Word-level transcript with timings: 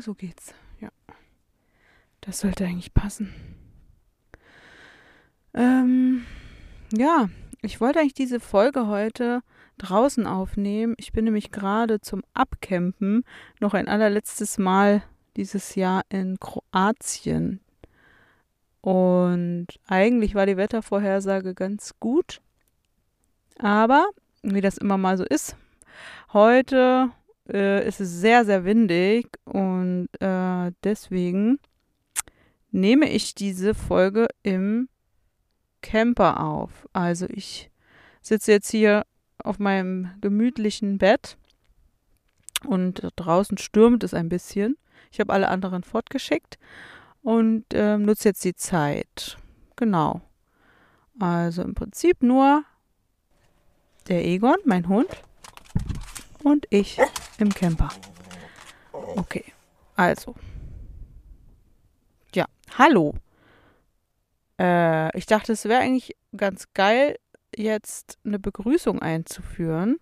Ja, 0.00 0.04
so 0.04 0.14
geht's. 0.14 0.54
Ja. 0.80 0.88
Das 2.22 2.40
sollte 2.40 2.64
eigentlich 2.64 2.94
passen. 2.94 3.34
Ähm, 5.52 6.24
ja, 6.90 7.28
ich 7.60 7.82
wollte 7.82 8.00
eigentlich 8.00 8.14
diese 8.14 8.40
Folge 8.40 8.86
heute 8.86 9.42
draußen 9.76 10.26
aufnehmen. 10.26 10.94
Ich 10.96 11.12
bin 11.12 11.26
nämlich 11.26 11.50
gerade 11.50 12.00
zum 12.00 12.22
Abcampen 12.32 13.24
noch 13.60 13.74
ein 13.74 13.88
allerletztes 13.88 14.56
Mal 14.56 15.02
dieses 15.36 15.74
Jahr 15.74 16.02
in 16.08 16.40
Kroatien. 16.40 17.60
Und 18.80 19.66
eigentlich 19.86 20.34
war 20.34 20.46
die 20.46 20.56
Wettervorhersage 20.56 21.52
ganz 21.52 21.92
gut. 22.00 22.40
Aber, 23.58 24.08
wie 24.42 24.62
das 24.62 24.78
immer 24.78 24.96
mal 24.96 25.18
so 25.18 25.24
ist, 25.24 25.56
heute 26.32 27.10
äh, 27.52 27.86
ist 27.86 28.00
es 28.00 28.20
sehr, 28.20 28.44
sehr 28.44 28.64
windig 28.64 29.26
und 29.44 30.08
äh, 30.20 30.72
deswegen 30.84 31.58
nehme 32.70 33.08
ich 33.08 33.34
diese 33.34 33.74
Folge 33.74 34.28
im 34.42 34.88
Camper 35.82 36.40
auf. 36.40 36.88
Also 36.92 37.26
ich 37.28 37.70
sitze 38.20 38.52
jetzt 38.52 38.70
hier 38.70 39.04
auf 39.42 39.58
meinem 39.58 40.10
gemütlichen 40.20 40.98
Bett 40.98 41.36
und 42.66 43.08
draußen 43.16 43.58
stürmt 43.58 44.04
es 44.04 44.14
ein 44.14 44.28
bisschen. 44.28 44.76
Ich 45.10 45.20
habe 45.20 45.32
alle 45.32 45.48
anderen 45.48 45.82
fortgeschickt 45.82 46.58
und 47.22 47.64
äh, 47.72 47.98
nutze 47.98 48.28
jetzt 48.28 48.44
die 48.44 48.54
Zeit. 48.54 49.38
Genau. 49.76 50.20
Also 51.18 51.62
im 51.62 51.74
Prinzip 51.74 52.22
nur 52.22 52.64
der 54.08 54.24
Egon, 54.24 54.56
mein 54.64 54.88
Hund, 54.88 55.22
und 56.42 56.66
ich 56.70 56.98
im 57.40 57.52
Camper. 57.52 57.88
Okay, 58.92 59.44
also. 59.96 60.34
Ja, 62.34 62.46
hallo. 62.78 63.14
Äh, 64.58 65.16
ich 65.16 65.26
dachte, 65.26 65.52
es 65.52 65.64
wäre 65.64 65.80
eigentlich 65.80 66.16
ganz 66.36 66.72
geil, 66.74 67.18
jetzt 67.56 68.18
eine 68.24 68.38
Begrüßung 68.38 69.00
einzuführen. 69.00 69.98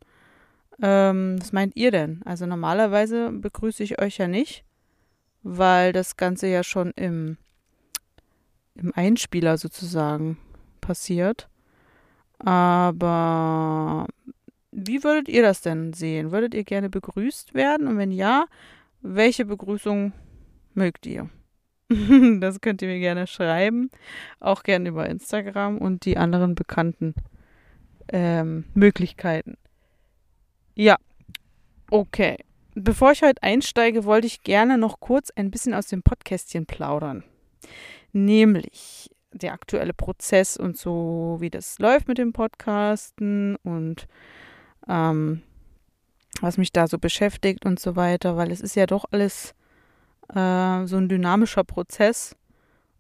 Ähm, 0.83 1.37
was 1.41 1.53
meint 1.53 1.77
ihr 1.77 1.91
denn? 1.91 2.23
Also 2.25 2.47
normalerweise 2.47 3.31
begrüße 3.33 3.83
ich 3.83 4.01
euch 4.01 4.19
ja 4.19 4.29
nicht, 4.29 4.65
weil 5.43 5.93
das 5.93 6.17
Ganze 6.17 6.47
ja 6.49 6.63
schon 6.63 6.93
im, 6.93 7.37
im 8.75 8.93
Einspieler 8.95 9.59
sozusagen 9.59 10.39
passiert. 10.81 11.49
Aber 12.39 14.07
wie 14.87 15.03
würdet 15.03 15.29
ihr 15.29 15.43
das 15.43 15.61
denn 15.61 15.93
sehen? 15.93 16.31
Würdet 16.31 16.55
ihr 16.55 16.65
gerne 16.65 16.89
begrüßt 16.89 17.55
werden? 17.55 17.87
Und 17.87 17.99
wenn 17.99 18.13
ja, 18.13 18.47
welche 19.01 19.45
Begrüßung 19.45 20.13
mögt 20.75 21.07
ihr? 21.07 21.29
das 22.41 22.61
könnt 22.61 22.83
ihr 22.83 22.89
mir 22.89 23.01
gerne 23.01 23.27
schreiben. 23.27 23.91
Auch 24.41 24.63
gerne 24.63 24.91
über 24.91 25.09
Instagram 25.09 25.79
und 25.79 26.05
die 26.05 26.17
anderen 26.17 26.55
bekannten 26.55 27.15
ähm, 28.13 28.65
Möglichkeiten. 28.75 29.57
Ja, 30.75 30.97
okay. 31.91 32.37
Bevor 32.75 33.11
ich 33.11 33.23
heute 33.23 33.43
einsteige, 33.43 34.05
wollte 34.05 34.29
ich 34.29 34.43
gerne 34.43 34.79
noch 34.79 35.01
kurz 35.01 35.31
ein 35.31 35.51
bisschen 35.51 35.75
aus 35.75 35.89
dem 35.89 36.03
Podcastchen 36.03 36.67
plaudern. 36.67 37.25
Nämlich 38.13 39.11
der 39.33 39.53
aktuelle 39.53 39.95
Prozess 39.95 40.57
und 40.57 40.77
so, 40.77 41.39
wie 41.41 41.51
das 41.51 41.79
läuft 41.79 42.07
mit 42.07 42.19
dem 42.19 42.33
Podcasten 42.33 43.57
und 43.57 44.07
ähm, 44.89 45.43
was 46.41 46.59
mich 46.59 46.73
da 46.73 46.87
so 46.87 46.99
beschäftigt 46.99 47.65
und 47.65 47.81
so 47.81 47.97
weiter, 47.97 48.37
weil 48.37 48.51
es 48.51 48.61
ist 48.61 48.77
ja 48.77 48.87
doch 48.87 49.05
alles 49.11 49.55
äh, 50.35 50.87
so 50.87 50.97
ein 50.97 51.09
dynamischer 51.09 51.65
Prozess. 51.65 52.37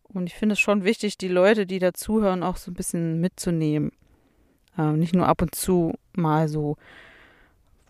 Und 0.02 0.26
ich 0.26 0.34
finde 0.34 0.54
es 0.54 0.60
schon 0.60 0.84
wichtig, 0.84 1.18
die 1.18 1.28
Leute, 1.28 1.66
die 1.66 1.78
dazuhören, 1.78 2.42
auch 2.42 2.56
so 2.56 2.70
ein 2.70 2.74
bisschen 2.74 3.20
mitzunehmen. 3.20 3.92
Äh, 4.76 4.92
nicht 4.92 5.14
nur 5.14 5.26
ab 5.26 5.42
und 5.42 5.54
zu 5.54 5.94
mal 6.14 6.48
so, 6.48 6.76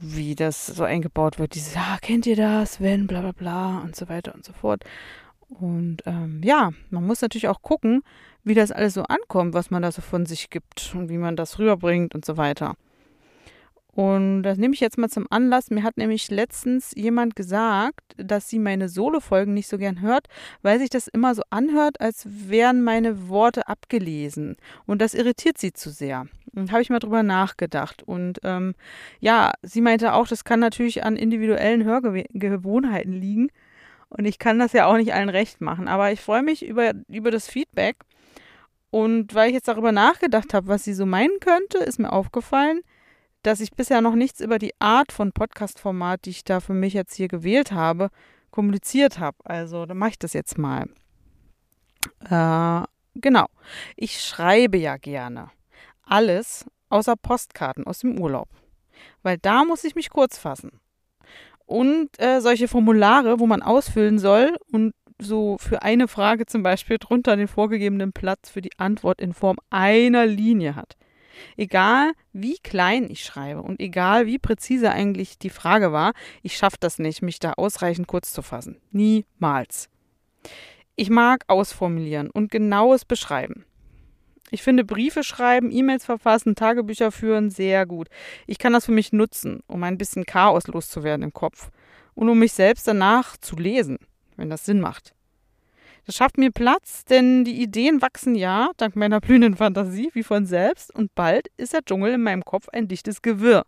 wie 0.01 0.35
das 0.35 0.67
so 0.67 0.85
eingebaut 0.85 1.39
wird, 1.39 1.55
dieses, 1.55 1.77
ah, 1.77 1.99
kennt 2.01 2.27
ihr 2.27 2.37
das, 2.37 2.81
wenn, 2.81 3.07
bla 3.07 3.21
bla 3.21 3.33
bla 3.33 3.79
und 3.81 3.97
so 3.97 4.09
weiter 4.09 4.35
und 4.35 4.45
so 4.45 4.53
fort. 4.53 4.85
Und 5.49 6.03
ähm, 6.07 6.41
ja, 6.45 6.71
man 6.91 7.07
muss 7.07 7.23
natürlich 7.23 7.49
auch 7.49 7.63
gucken, 7.63 8.03
wie 8.45 8.55
das 8.55 8.71
alles 8.71 8.95
so 8.95 9.03
ankommt, 9.05 9.55
was 9.55 9.71
man 9.71 9.83
da 9.83 9.91
so 9.93 10.03
von 10.03 10.27
sich 10.27 10.51
gibt 10.51 10.95
und 10.95 11.09
wie 11.09 11.19
man 11.19 11.37
das 11.37 11.59
rüberbringt 11.59 12.15
und 12.15 12.25
so 12.25 12.37
weiter. 12.37 12.77
Und 13.99 14.45
das 14.45 14.59
nehme 14.59 14.75
ich 14.75 14.81
jetzt 14.81 14.97
mal 14.97 15.09
zum 15.09 15.27
Anlass. 15.29 15.71
Mir 15.71 15.83
hat 15.83 15.97
nämlich 15.97 16.31
letztens 16.31 16.93
jemand 16.95 17.35
gesagt, 17.35 18.15
dass 18.17 18.49
sie 18.49 18.61
meine 18.61 18.89
Solo-Folgen 18.89 19.55
nicht 19.55 19.67
so 19.67 19.77
gern 19.77 20.01
hört, 20.01 20.29
weil 20.63 20.79
sich 20.79 20.89
das 20.89 21.09
immer 21.09 21.35
so 21.35 21.43
anhört, 21.51 22.01
als 22.01 22.25
wären 22.25 22.85
meine 22.85 23.29
Worte 23.29 23.67
abgelesen. 23.67 24.55
Und 24.87 25.03
das 25.03 25.15
irritiert 25.15 25.59
sie 25.59 25.73
zu 25.73 25.91
sehr. 25.91 26.29
Und 26.55 26.71
habe 26.71 26.81
ich 26.81 26.91
mal 26.91 27.01
drüber 27.01 27.25
nachgedacht. 27.25 28.05
Und 28.05 28.39
ähm, 28.45 28.77
ja, 29.19 29.51
sie 29.63 29.81
meinte 29.81 30.13
auch, 30.13 30.29
das 30.29 30.45
kann 30.45 30.61
natürlich 30.61 31.03
an 31.03 31.17
individuellen 31.17 31.83
Hörgewohnheiten 31.83 33.15
liegen. 33.15 33.49
Und 34.11 34.27
ich 34.27 34.39
kann 34.39 34.61
das 34.61 34.75
ja 34.75 34.87
auch 34.87 34.97
nicht 34.97 35.13
allen 35.13 35.29
recht 35.29 35.61
machen. 35.61 35.89
Aber 35.89 36.13
ich 36.13 36.21
freue 36.21 36.45
mich 36.45 36.65
über, 36.65 36.93
über 37.09 37.33
das 37.33 37.49
Feedback. 37.49 37.97
Und 38.91 39.35
weil 39.35 39.49
ich 39.49 39.55
jetzt 39.55 39.67
darüber 39.67 39.91
nachgedacht 39.91 40.55
habe, 40.55 40.69
was 40.69 40.85
sie 40.85 40.95
so 40.95 41.05
meinen 41.05 41.41
könnte, 41.41 41.79
ist 41.79 41.99
mir 41.99 42.13
aufgefallen, 42.13 42.83
dass 43.43 43.61
ich 43.61 43.73
bisher 43.73 44.01
noch 44.01 44.15
nichts 44.15 44.41
über 44.41 44.59
die 44.59 44.75
Art 44.79 45.13
von 45.13 45.33
Podcast-Format, 45.33 46.25
die 46.25 46.31
ich 46.31 46.45
da 46.45 46.61
für 46.61 46.75
mich 46.75 46.95
jetzt 46.95 47.15
hier 47.15 47.29
gewählt 47.29 47.73
habe, 47.73 48.11
kommuniziert 48.51 49.19
habe. 49.19 49.37
Also, 49.45 49.87
dann 49.87 49.99
mache 49.99 50.11
ich 50.11 50.19
das 50.19 50.33
jetzt 50.33 50.59
mal. 50.59 50.89
Äh, 52.29 52.87
genau. 53.15 53.47
Ich 53.97 54.21
schreibe 54.21 54.79
ja 54.79 54.97
gerne. 54.97 55.51
Alles 56.03 56.67
außer 56.89 57.17
Postkarten 57.17 57.87
aus 57.87 58.01
dem 58.01 58.19
Urlaub. 58.19 58.49
Weil 59.23 59.39
da 59.39 59.65
muss 59.65 59.85
ich 59.85 59.95
mich 59.95 60.11
kurz 60.11 60.39
fassen. 60.39 60.81
Und 61.67 62.09
äh, 62.19 62.41
solche 62.41 62.67
Formulare, 62.67 63.41
wo 63.41 63.47
man 63.47 63.63
ausfüllen 63.63 64.19
soll 64.19 64.57
und 64.73 64.95
so 65.21 65.57
für 65.59 65.83
eine 65.83 66.09
Frage 66.09 66.47
zum 66.47 66.63
Beispiel 66.63 66.97
drunter 66.99 67.37
den 67.37 67.49
vorgegebenen 67.49 68.13
Platz 68.13 68.51
für 68.51 68.63
die 68.63 68.79
Antwort 68.79 69.21
in 69.21 69.35
Form 69.35 69.59
einer 69.69 70.27
Linie 70.27 70.77
hat. 70.77 70.97
Egal 71.57 72.13
wie 72.33 72.59
klein 72.59 73.09
ich 73.11 73.25
schreibe 73.25 73.63
und 73.63 73.81
egal 73.81 74.27
wie 74.27 74.39
präzise 74.39 74.91
eigentlich 74.91 75.39
die 75.39 75.51
Frage 75.51 75.93
war, 75.93 76.13
ich 76.43 76.57
schaffe 76.57 76.77
das 76.81 76.99
nicht, 76.99 77.23
mich 77.23 77.39
da 77.39 77.53
ausreichend 77.53 78.07
kurz 78.07 78.33
zu 78.33 78.43
fassen. 78.43 78.77
Niemals. 78.91 79.89
Ich 80.97 81.11
mag 81.11 81.45
ausformulieren 81.47 82.31
und 82.31 82.51
genaues 82.51 83.05
beschreiben. 83.05 83.65
Ich 84.51 84.63
finde 84.63 84.85
Briefe 84.85 85.23
schreiben, 85.23 85.71
E-Mails 85.71 86.05
verfassen, 86.05 86.55
Tagebücher 86.55 87.13
führen 87.13 87.51
sehr 87.51 87.85
gut. 87.87 88.09
Ich 88.47 88.59
kann 88.59 88.73
das 88.73 88.87
für 88.87 88.93
mich 88.93 89.13
nutzen, 89.13 89.63
um 89.67 89.83
ein 89.85 89.99
bisschen 89.99 90.25
Chaos 90.25 90.67
loszuwerden 90.67 91.23
im 91.23 91.33
Kopf 91.33 91.71
und 92.15 92.29
um 92.29 92.39
mich 92.39 92.53
selbst 92.53 92.89
danach 92.89 93.37
zu 93.37 93.57
lesen, 93.57 93.99
wenn 94.37 94.49
das 94.49 94.65
Sinn 94.65 94.81
macht. 94.81 95.15
Das 96.09 96.17
schafft 96.17 96.39
mir 96.39 96.51
Platz, 96.51 97.05
denn 97.05 97.45
die 97.45 97.61
Ideen 97.61 98.01
wachsen 98.01 98.35
ja, 98.35 98.71
dank 98.79 98.97
meiner 98.97 99.21
blühenden 99.21 99.57
Fantasie, 99.57 100.09
wie 100.15 100.23
von 100.23 100.47
selbst, 100.47 100.95
und 100.95 101.15
bald 101.15 101.49
ist 101.59 101.75
der 101.75 101.85
Dschungel 101.85 102.15
in 102.15 102.23
meinem 102.23 102.47
Kopf 102.47 102.71
ein 102.71 102.89
dichtes 102.89 103.21
Gewirr. 103.21 103.67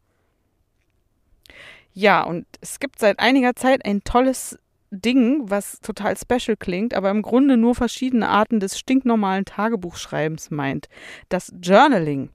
Ja, 1.92 2.22
und 2.22 2.46
es 2.62 2.80
gibt 2.80 2.98
seit 2.98 3.18
einiger 3.18 3.54
Zeit 3.56 3.84
ein 3.84 4.04
tolles 4.04 4.58
Ding, 4.90 5.50
was 5.50 5.80
total 5.80 6.16
special 6.16 6.56
klingt, 6.56 6.94
aber 6.94 7.10
im 7.10 7.20
Grunde 7.20 7.58
nur 7.58 7.74
verschiedene 7.74 8.30
Arten 8.30 8.58
des 8.58 8.78
stinknormalen 8.78 9.44
Tagebuchschreibens 9.44 10.50
meint. 10.50 10.88
Das 11.28 11.52
Journaling. 11.60 12.30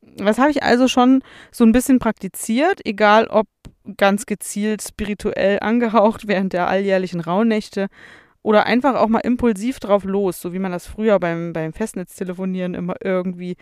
Das 0.00 0.38
habe 0.38 0.52
ich 0.52 0.62
also 0.62 0.88
schon 0.88 1.22
so 1.52 1.64
ein 1.64 1.72
bisschen 1.72 1.98
praktiziert, 1.98 2.80
egal 2.86 3.26
ob 3.26 3.46
ganz 3.98 4.24
gezielt 4.24 4.80
spirituell 4.80 5.58
angehaucht 5.60 6.28
während 6.28 6.54
der 6.54 6.66
alljährlichen 6.66 7.20
Rauhnächte 7.20 7.88
oder 8.46 8.64
einfach 8.64 8.94
auch 8.94 9.08
mal 9.08 9.18
impulsiv 9.24 9.80
drauf 9.80 10.04
los, 10.04 10.40
so 10.40 10.52
wie 10.52 10.60
man 10.60 10.70
das 10.70 10.86
früher 10.86 11.18
beim, 11.18 11.52
beim 11.52 11.72
Festnetztelefonieren 11.72 12.74
immer 12.74 12.94
irgendwie 13.02 13.56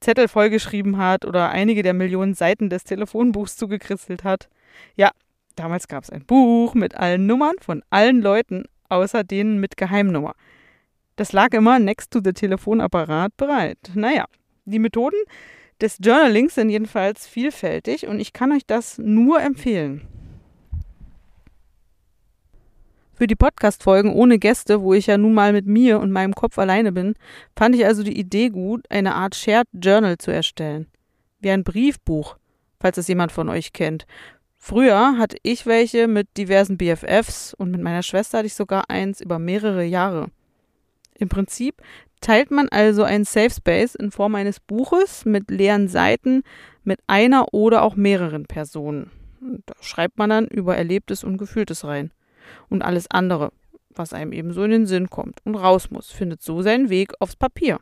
Zettel 0.00 0.28
vollgeschrieben 0.28 0.96
hat 0.96 1.26
oder 1.26 1.50
einige 1.50 1.82
der 1.82 1.92
Millionen 1.92 2.32
Seiten 2.32 2.70
des 2.70 2.84
Telefonbuchs 2.84 3.58
zugekritzelt 3.58 4.24
hat. 4.24 4.48
Ja, 4.96 5.10
damals 5.56 5.88
gab 5.88 6.04
es 6.04 6.10
ein 6.10 6.24
Buch 6.24 6.72
mit 6.72 6.94
allen 6.94 7.26
Nummern 7.26 7.56
von 7.60 7.82
allen 7.90 8.22
Leuten, 8.22 8.64
außer 8.88 9.24
denen 9.24 9.60
mit 9.60 9.76
Geheimnummer. 9.76 10.32
Das 11.16 11.34
lag 11.34 11.52
immer 11.52 11.78
next 11.78 12.10
to 12.10 12.20
the 12.24 12.32
Telefonapparat 12.32 13.36
bereit. 13.36 13.76
Naja, 13.92 14.24
die 14.64 14.78
Methoden 14.78 15.20
des 15.82 15.98
Journalings 16.00 16.54
sind 16.54 16.70
jedenfalls 16.70 17.26
vielfältig 17.26 18.06
und 18.06 18.20
ich 18.20 18.32
kann 18.32 18.52
euch 18.52 18.64
das 18.66 18.96
nur 18.96 19.42
empfehlen. 19.42 20.08
Für 23.16 23.28
die 23.28 23.36
Podcast-Folgen 23.36 24.12
ohne 24.12 24.40
Gäste, 24.40 24.82
wo 24.82 24.92
ich 24.92 25.06
ja 25.06 25.16
nun 25.16 25.34
mal 25.34 25.52
mit 25.52 25.66
mir 25.66 26.00
und 26.00 26.10
meinem 26.10 26.34
Kopf 26.34 26.58
alleine 26.58 26.90
bin, 26.90 27.14
fand 27.56 27.76
ich 27.76 27.86
also 27.86 28.02
die 28.02 28.18
Idee 28.18 28.48
gut, 28.48 28.90
eine 28.90 29.14
Art 29.14 29.36
Shared 29.36 29.68
Journal 29.72 30.18
zu 30.18 30.32
erstellen. 30.32 30.88
Wie 31.38 31.52
ein 31.52 31.62
Briefbuch, 31.62 32.36
falls 32.80 32.98
es 32.98 33.06
jemand 33.06 33.30
von 33.30 33.48
euch 33.48 33.72
kennt. 33.72 34.06
Früher 34.58 35.16
hatte 35.16 35.36
ich 35.44 35.64
welche 35.64 36.08
mit 36.08 36.26
diversen 36.36 36.76
BFFs 36.76 37.54
und 37.54 37.70
mit 37.70 37.80
meiner 37.80 38.02
Schwester 38.02 38.38
hatte 38.38 38.48
ich 38.48 38.54
sogar 38.54 38.90
eins 38.90 39.20
über 39.20 39.38
mehrere 39.38 39.84
Jahre. 39.84 40.26
Im 41.16 41.28
Prinzip 41.28 41.82
teilt 42.20 42.50
man 42.50 42.68
also 42.68 43.04
einen 43.04 43.24
Safe 43.24 43.50
Space 43.50 43.94
in 43.94 44.10
Form 44.10 44.34
eines 44.34 44.58
Buches 44.58 45.24
mit 45.24 45.52
leeren 45.52 45.86
Seiten 45.86 46.42
mit 46.82 46.98
einer 47.06 47.54
oder 47.54 47.82
auch 47.82 47.94
mehreren 47.94 48.46
Personen. 48.46 49.12
Da 49.66 49.74
schreibt 49.80 50.18
man 50.18 50.30
dann 50.30 50.48
über 50.48 50.76
Erlebtes 50.76 51.22
und 51.22 51.38
Gefühltes 51.38 51.84
rein. 51.84 52.10
Und 52.68 52.82
alles 52.82 53.10
andere, 53.10 53.52
was 53.90 54.12
einem 54.12 54.32
eben 54.32 54.52
so 54.52 54.64
in 54.64 54.70
den 54.70 54.86
Sinn 54.86 55.10
kommt 55.10 55.40
und 55.44 55.54
raus 55.54 55.90
muss, 55.90 56.10
findet 56.10 56.42
so 56.42 56.62
seinen 56.62 56.90
Weg 56.90 57.12
aufs 57.20 57.36
Papier. 57.36 57.78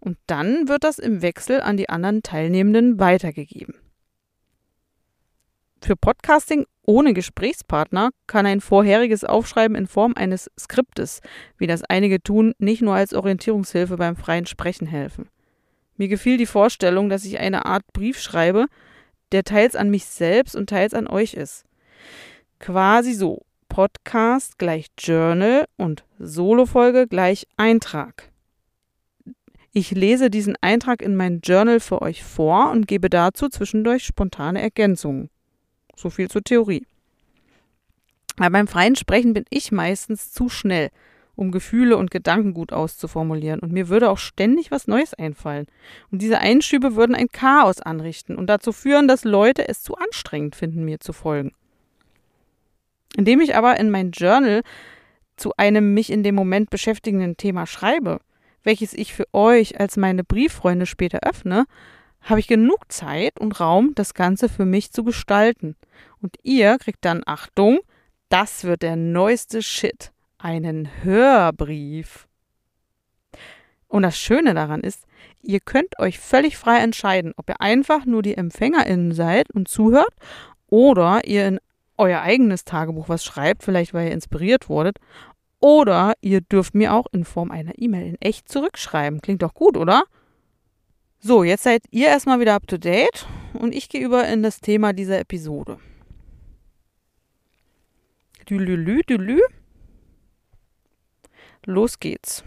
Und 0.00 0.18
dann 0.26 0.68
wird 0.68 0.84
das 0.84 0.98
im 0.98 1.22
Wechsel 1.22 1.60
an 1.60 1.76
die 1.76 1.88
anderen 1.88 2.22
Teilnehmenden 2.22 2.98
weitergegeben. 2.98 3.74
Für 5.80 5.96
Podcasting 5.96 6.66
ohne 6.86 7.14
Gesprächspartner 7.14 8.10
kann 8.26 8.46
ein 8.46 8.60
vorheriges 8.60 9.24
Aufschreiben 9.24 9.76
in 9.76 9.86
Form 9.86 10.14
eines 10.16 10.50
Skriptes, 10.58 11.20
wie 11.58 11.66
das 11.66 11.82
einige 11.84 12.22
tun, 12.22 12.54
nicht 12.58 12.82
nur 12.82 12.94
als 12.94 13.14
Orientierungshilfe 13.14 13.96
beim 13.96 14.16
freien 14.16 14.46
Sprechen 14.46 14.86
helfen. 14.86 15.28
Mir 15.96 16.08
gefiel 16.08 16.36
die 16.36 16.46
Vorstellung, 16.46 17.08
dass 17.08 17.24
ich 17.24 17.38
eine 17.38 17.66
Art 17.66 17.84
Brief 17.92 18.18
schreibe, 18.18 18.66
der 19.32 19.44
teils 19.44 19.76
an 19.76 19.90
mich 19.90 20.04
selbst 20.06 20.56
und 20.56 20.68
teils 20.68 20.94
an 20.94 21.06
euch 21.06 21.34
ist. 21.34 21.64
Quasi 22.58 23.12
so. 23.12 23.44
Podcast 23.68 24.58
gleich 24.58 24.86
Journal 24.98 25.66
und 25.76 26.04
Solofolge 26.18 27.06
gleich 27.06 27.46
Eintrag. 27.56 28.30
Ich 29.72 29.90
lese 29.90 30.30
diesen 30.30 30.56
Eintrag 30.60 31.02
in 31.02 31.16
mein 31.16 31.40
Journal 31.40 31.80
für 31.80 32.00
euch 32.00 32.22
vor 32.22 32.70
und 32.70 32.86
gebe 32.86 33.10
dazu 33.10 33.48
zwischendurch 33.48 34.04
spontane 34.04 34.62
Ergänzungen. 34.62 35.30
So 35.96 36.10
viel 36.10 36.30
zur 36.30 36.44
Theorie. 36.44 36.86
Aber 38.36 38.50
beim 38.50 38.68
freien 38.68 38.94
Sprechen 38.94 39.32
bin 39.32 39.44
ich 39.50 39.72
meistens 39.72 40.32
zu 40.32 40.48
schnell, 40.48 40.90
um 41.34 41.50
Gefühle 41.50 41.96
und 41.96 42.12
Gedanken 42.12 42.54
gut 42.54 42.72
auszuformulieren. 42.72 43.60
Und 43.60 43.72
mir 43.72 43.88
würde 43.88 44.10
auch 44.10 44.18
ständig 44.18 44.70
was 44.70 44.86
Neues 44.86 45.14
einfallen. 45.14 45.66
Und 46.12 46.22
diese 46.22 46.38
Einschübe 46.38 46.94
würden 46.94 47.16
ein 47.16 47.28
Chaos 47.32 47.80
anrichten 47.80 48.36
und 48.36 48.46
dazu 48.46 48.72
führen, 48.72 49.08
dass 49.08 49.24
Leute 49.24 49.68
es 49.68 49.82
zu 49.82 49.96
anstrengend 49.96 50.54
finden, 50.54 50.84
mir 50.84 51.00
zu 51.00 51.12
folgen. 51.12 51.50
Indem 53.16 53.40
ich 53.40 53.56
aber 53.56 53.78
in 53.78 53.90
mein 53.90 54.10
Journal 54.10 54.62
zu 55.36 55.52
einem 55.56 55.94
mich 55.94 56.10
in 56.10 56.22
dem 56.22 56.34
Moment 56.34 56.70
beschäftigenden 56.70 57.36
Thema 57.36 57.66
schreibe, 57.66 58.20
welches 58.62 58.92
ich 58.94 59.14
für 59.14 59.26
euch 59.32 59.78
als 59.78 59.96
meine 59.96 60.24
Brieffreunde 60.24 60.86
später 60.86 61.20
öffne, 61.22 61.66
habe 62.22 62.40
ich 62.40 62.48
genug 62.48 62.90
Zeit 62.90 63.38
und 63.38 63.60
Raum, 63.60 63.92
das 63.94 64.14
Ganze 64.14 64.48
für 64.48 64.64
mich 64.64 64.92
zu 64.92 65.04
gestalten. 65.04 65.76
Und 66.20 66.36
ihr 66.42 66.78
kriegt 66.78 67.04
dann, 67.04 67.22
Achtung, 67.26 67.80
das 68.30 68.64
wird 68.64 68.82
der 68.82 68.96
neueste 68.96 69.62
Shit, 69.62 70.12
einen 70.38 70.88
Hörbrief. 71.02 72.26
Und 73.88 74.02
das 74.02 74.18
Schöne 74.18 74.54
daran 74.54 74.80
ist, 74.80 75.04
ihr 75.42 75.60
könnt 75.60 75.98
euch 75.98 76.18
völlig 76.18 76.56
frei 76.56 76.78
entscheiden, 76.78 77.32
ob 77.36 77.48
ihr 77.50 77.60
einfach 77.60 78.06
nur 78.06 78.22
die 78.22 78.36
EmpfängerInnen 78.36 79.12
seid 79.12 79.50
und 79.50 79.68
zuhört 79.68 80.14
oder 80.68 81.26
ihr 81.26 81.46
in 81.46 81.60
euer 81.96 82.20
eigenes 82.20 82.64
Tagebuch 82.64 83.08
was 83.08 83.24
schreibt, 83.24 83.62
vielleicht 83.62 83.94
weil 83.94 84.08
ihr 84.08 84.12
inspiriert 84.12 84.68
wurdet, 84.68 84.98
oder 85.60 86.14
ihr 86.20 86.40
dürft 86.40 86.74
mir 86.74 86.92
auch 86.92 87.06
in 87.12 87.24
Form 87.24 87.50
einer 87.50 87.72
E-Mail 87.78 88.06
in 88.06 88.20
echt 88.20 88.48
zurückschreiben. 88.48 89.22
Klingt 89.22 89.42
doch 89.42 89.54
gut, 89.54 89.76
oder? 89.76 90.04
So, 91.20 91.42
jetzt 91.42 91.62
seid 91.62 91.84
ihr 91.90 92.08
erstmal 92.08 92.38
wieder 92.38 92.54
up 92.54 92.66
to 92.66 92.76
date 92.76 93.26
und 93.54 93.74
ich 93.74 93.88
gehe 93.88 94.04
über 94.04 94.28
in 94.28 94.42
das 94.42 94.60
Thema 94.60 94.92
dieser 94.92 95.18
Episode. 95.20 95.78
Dülülü, 98.48 99.00
dülü. 99.08 99.40
Los 101.64 101.98
geht's. 101.98 102.44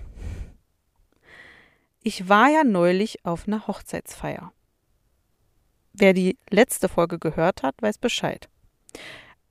Ich 2.04 2.30
war 2.30 2.50
ja 2.50 2.64
neulich 2.64 3.26
auf 3.26 3.48
einer 3.48 3.66
Hochzeitsfeier. 3.66 4.54
Wer 5.94 6.14
die 6.14 6.38
letzte 6.52 6.88
Folge 6.88 7.18
gehört 7.18 7.64
hat, 7.64 7.82
weiß 7.82 7.98
Bescheid. 7.98 8.48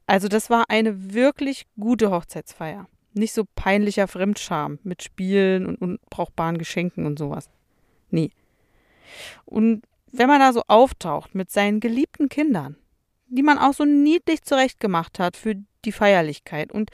Also 0.06 0.28
das 0.28 0.50
war 0.50 0.64
eine 0.68 1.14
wirklich 1.14 1.66
gute 1.78 2.10
Hochzeitsfeier. 2.10 2.88
Nicht 3.12 3.32
so 3.32 3.44
peinlicher 3.54 4.08
Fremdscham 4.08 4.78
mit 4.82 5.02
Spielen 5.02 5.66
und 5.66 5.76
unbrauchbaren 5.76 6.58
Geschenken 6.58 7.06
und 7.06 7.18
sowas. 7.18 7.48
Nee, 8.10 8.30
und 9.44 9.82
wenn 10.12 10.28
man 10.28 10.40
da 10.40 10.52
so 10.52 10.62
auftaucht 10.68 11.34
mit 11.34 11.50
seinen 11.50 11.80
geliebten 11.80 12.28
Kindern, 12.28 12.76
die 13.28 13.42
man 13.42 13.58
auch 13.58 13.74
so 13.74 13.84
niedlich 13.84 14.42
zurechtgemacht 14.42 15.18
hat 15.18 15.36
für 15.36 15.54
die 15.84 15.92
Feierlichkeit 15.92 16.72
und 16.72 16.90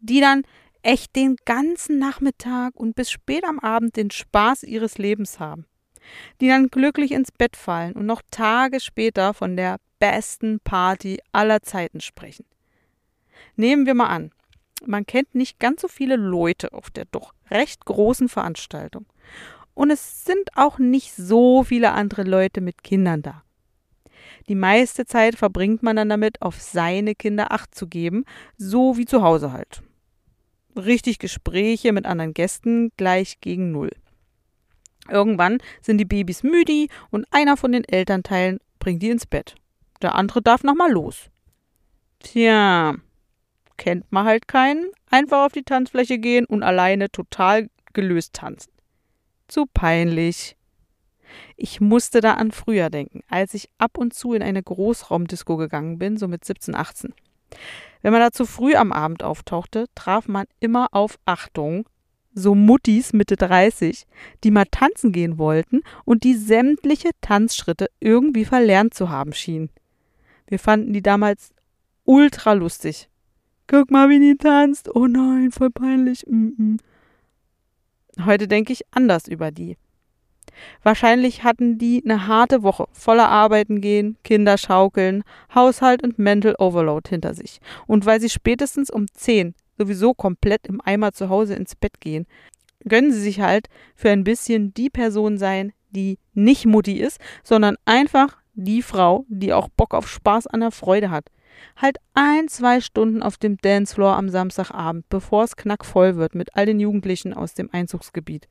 die 0.00 0.20
dann 0.20 0.42
echt 0.82 1.16
den 1.16 1.36
ganzen 1.44 1.98
Nachmittag 1.98 2.74
und 2.76 2.94
bis 2.94 3.10
spät 3.10 3.44
am 3.44 3.58
Abend 3.58 3.96
den 3.96 4.10
Spaß 4.10 4.64
ihres 4.64 4.98
Lebens 4.98 5.40
haben, 5.40 5.66
die 6.40 6.48
dann 6.48 6.68
glücklich 6.68 7.12
ins 7.12 7.32
Bett 7.32 7.56
fallen 7.56 7.94
und 7.94 8.06
noch 8.06 8.22
Tage 8.30 8.80
später 8.80 9.34
von 9.34 9.56
der 9.56 9.78
besten 9.98 10.60
Party 10.60 11.18
aller 11.32 11.62
Zeiten 11.62 12.00
sprechen. 12.00 12.44
Nehmen 13.56 13.86
wir 13.86 13.94
mal 13.94 14.08
an, 14.08 14.30
man 14.84 15.06
kennt 15.06 15.34
nicht 15.34 15.58
ganz 15.58 15.80
so 15.80 15.88
viele 15.88 16.16
Leute 16.16 16.72
auf 16.72 16.90
der 16.90 17.06
doch 17.06 17.32
recht 17.50 17.84
großen 17.84 18.28
Veranstaltung 18.28 19.06
und 19.76 19.90
es 19.90 20.24
sind 20.24 20.50
auch 20.56 20.78
nicht 20.78 21.14
so 21.14 21.62
viele 21.62 21.92
andere 21.92 22.22
Leute 22.22 22.60
mit 22.60 22.82
Kindern 22.82 23.22
da. 23.22 23.42
Die 24.48 24.54
meiste 24.54 25.04
Zeit 25.04 25.36
verbringt 25.36 25.82
man 25.82 25.96
dann 25.96 26.08
damit, 26.08 26.40
auf 26.40 26.60
seine 26.60 27.14
Kinder 27.14 27.52
Acht 27.52 27.74
zu 27.74 27.86
geben, 27.86 28.24
so 28.56 28.96
wie 28.96 29.04
zu 29.04 29.22
Hause 29.22 29.52
halt. 29.52 29.82
Richtig 30.74 31.18
Gespräche 31.18 31.92
mit 31.92 32.06
anderen 32.06 32.32
Gästen 32.32 32.90
gleich 32.96 33.40
gegen 33.40 33.70
Null. 33.70 33.90
Irgendwann 35.08 35.58
sind 35.82 35.98
die 35.98 36.04
Babys 36.04 36.42
müde 36.42 36.86
und 37.10 37.26
einer 37.30 37.56
von 37.56 37.72
den 37.72 37.84
Elternteilen 37.84 38.58
bringt 38.78 39.02
die 39.02 39.10
ins 39.10 39.26
Bett. 39.26 39.56
Der 40.02 40.14
andere 40.14 40.42
darf 40.42 40.64
nochmal 40.64 40.90
los. 40.90 41.30
Tja, 42.20 42.94
kennt 43.76 44.10
man 44.10 44.26
halt 44.26 44.48
keinen, 44.48 44.90
einfach 45.10 45.44
auf 45.46 45.52
die 45.52 45.62
Tanzfläche 45.62 46.18
gehen 46.18 46.46
und 46.46 46.62
alleine 46.62 47.10
total 47.10 47.68
gelöst 47.92 48.34
tanzen 48.34 48.76
zu 49.48 49.66
peinlich. 49.66 50.56
Ich 51.56 51.80
musste 51.80 52.20
da 52.20 52.34
an 52.34 52.52
früher 52.52 52.90
denken, 52.90 53.22
als 53.28 53.54
ich 53.54 53.68
ab 53.78 53.98
und 53.98 54.14
zu 54.14 54.32
in 54.32 54.42
eine 54.42 54.62
Großraumdisco 54.62 55.56
gegangen 55.56 55.98
bin, 55.98 56.16
so 56.16 56.28
mit 56.28 56.44
17, 56.44 56.74
18. 56.74 57.14
Wenn 58.02 58.12
man 58.12 58.20
da 58.20 58.30
zu 58.30 58.46
früh 58.46 58.74
am 58.74 58.92
Abend 58.92 59.22
auftauchte, 59.22 59.86
traf 59.94 60.28
man 60.28 60.46
immer 60.60 60.88
auf 60.92 61.18
Achtung, 61.24 61.88
so 62.32 62.54
Muttis 62.54 63.12
Mitte 63.12 63.36
30, 63.36 64.06
die 64.44 64.50
mal 64.50 64.66
tanzen 64.70 65.10
gehen 65.10 65.38
wollten 65.38 65.80
und 66.04 66.22
die 66.22 66.34
sämtliche 66.34 67.10
Tanzschritte 67.20 67.86
irgendwie 67.98 68.44
verlernt 68.44 68.94
zu 68.94 69.08
haben 69.08 69.32
schienen. 69.32 69.70
Wir 70.46 70.58
fanden 70.58 70.92
die 70.92 71.02
damals 71.02 71.50
ultra 72.04 72.52
lustig. 72.52 73.08
Guck 73.68 73.90
mal, 73.90 74.08
wie 74.08 74.20
die 74.20 74.36
tanzt. 74.36 74.94
Oh 74.94 75.06
nein, 75.06 75.50
voll 75.50 75.70
peinlich. 75.70 76.24
Mm 76.28 76.48
-mm. 76.58 76.78
Heute 78.24 78.48
denke 78.48 78.72
ich 78.72 78.82
anders 78.92 79.28
über 79.28 79.50
die. 79.50 79.76
Wahrscheinlich 80.82 81.42
hatten 81.44 81.78
die 81.78 82.02
eine 82.04 82.26
harte 82.26 82.62
Woche 82.62 82.86
voller 82.92 83.28
Arbeiten 83.28 83.80
gehen, 83.80 84.16
Kinder 84.24 84.56
schaukeln, 84.56 85.22
Haushalt 85.54 86.02
und 86.02 86.18
Mental 86.18 86.54
Overload 86.58 87.08
hinter 87.08 87.34
sich. 87.34 87.60
Und 87.86 88.06
weil 88.06 88.20
sie 88.20 88.30
spätestens 88.30 88.90
um 88.90 89.06
10 89.12 89.54
sowieso 89.76 90.14
komplett 90.14 90.66
im 90.66 90.80
Eimer 90.80 91.12
zu 91.12 91.28
Hause 91.28 91.54
ins 91.54 91.74
Bett 91.74 92.00
gehen, 92.00 92.26
gönnen 92.84 93.12
sie 93.12 93.20
sich 93.20 93.40
halt 93.40 93.68
für 93.94 94.10
ein 94.10 94.24
bisschen 94.24 94.72
die 94.72 94.90
Person 94.90 95.36
sein, 95.38 95.72
die 95.90 96.18
nicht 96.34 96.66
Mutti 96.66 96.98
ist, 96.98 97.20
sondern 97.42 97.76
einfach 97.84 98.38
die 98.54 98.80
Frau, 98.80 99.26
die 99.28 99.52
auch 99.52 99.68
Bock 99.68 99.92
auf 99.92 100.08
Spaß 100.08 100.46
an 100.46 100.60
der 100.60 100.70
Freude 100.70 101.10
hat. 101.10 101.26
Halt 101.76 101.98
ein, 102.14 102.48
zwei 102.48 102.80
Stunden 102.80 103.22
auf 103.22 103.36
dem 103.36 103.56
Dancefloor 103.58 104.16
am 104.16 104.28
Samstagabend, 104.28 105.08
bevor 105.08 105.44
es 105.44 105.56
knackvoll 105.56 106.16
wird 106.16 106.34
mit 106.34 106.54
all 106.56 106.66
den 106.66 106.80
Jugendlichen 106.80 107.34
aus 107.34 107.54
dem 107.54 107.68
Einzugsgebiet. 107.72 108.48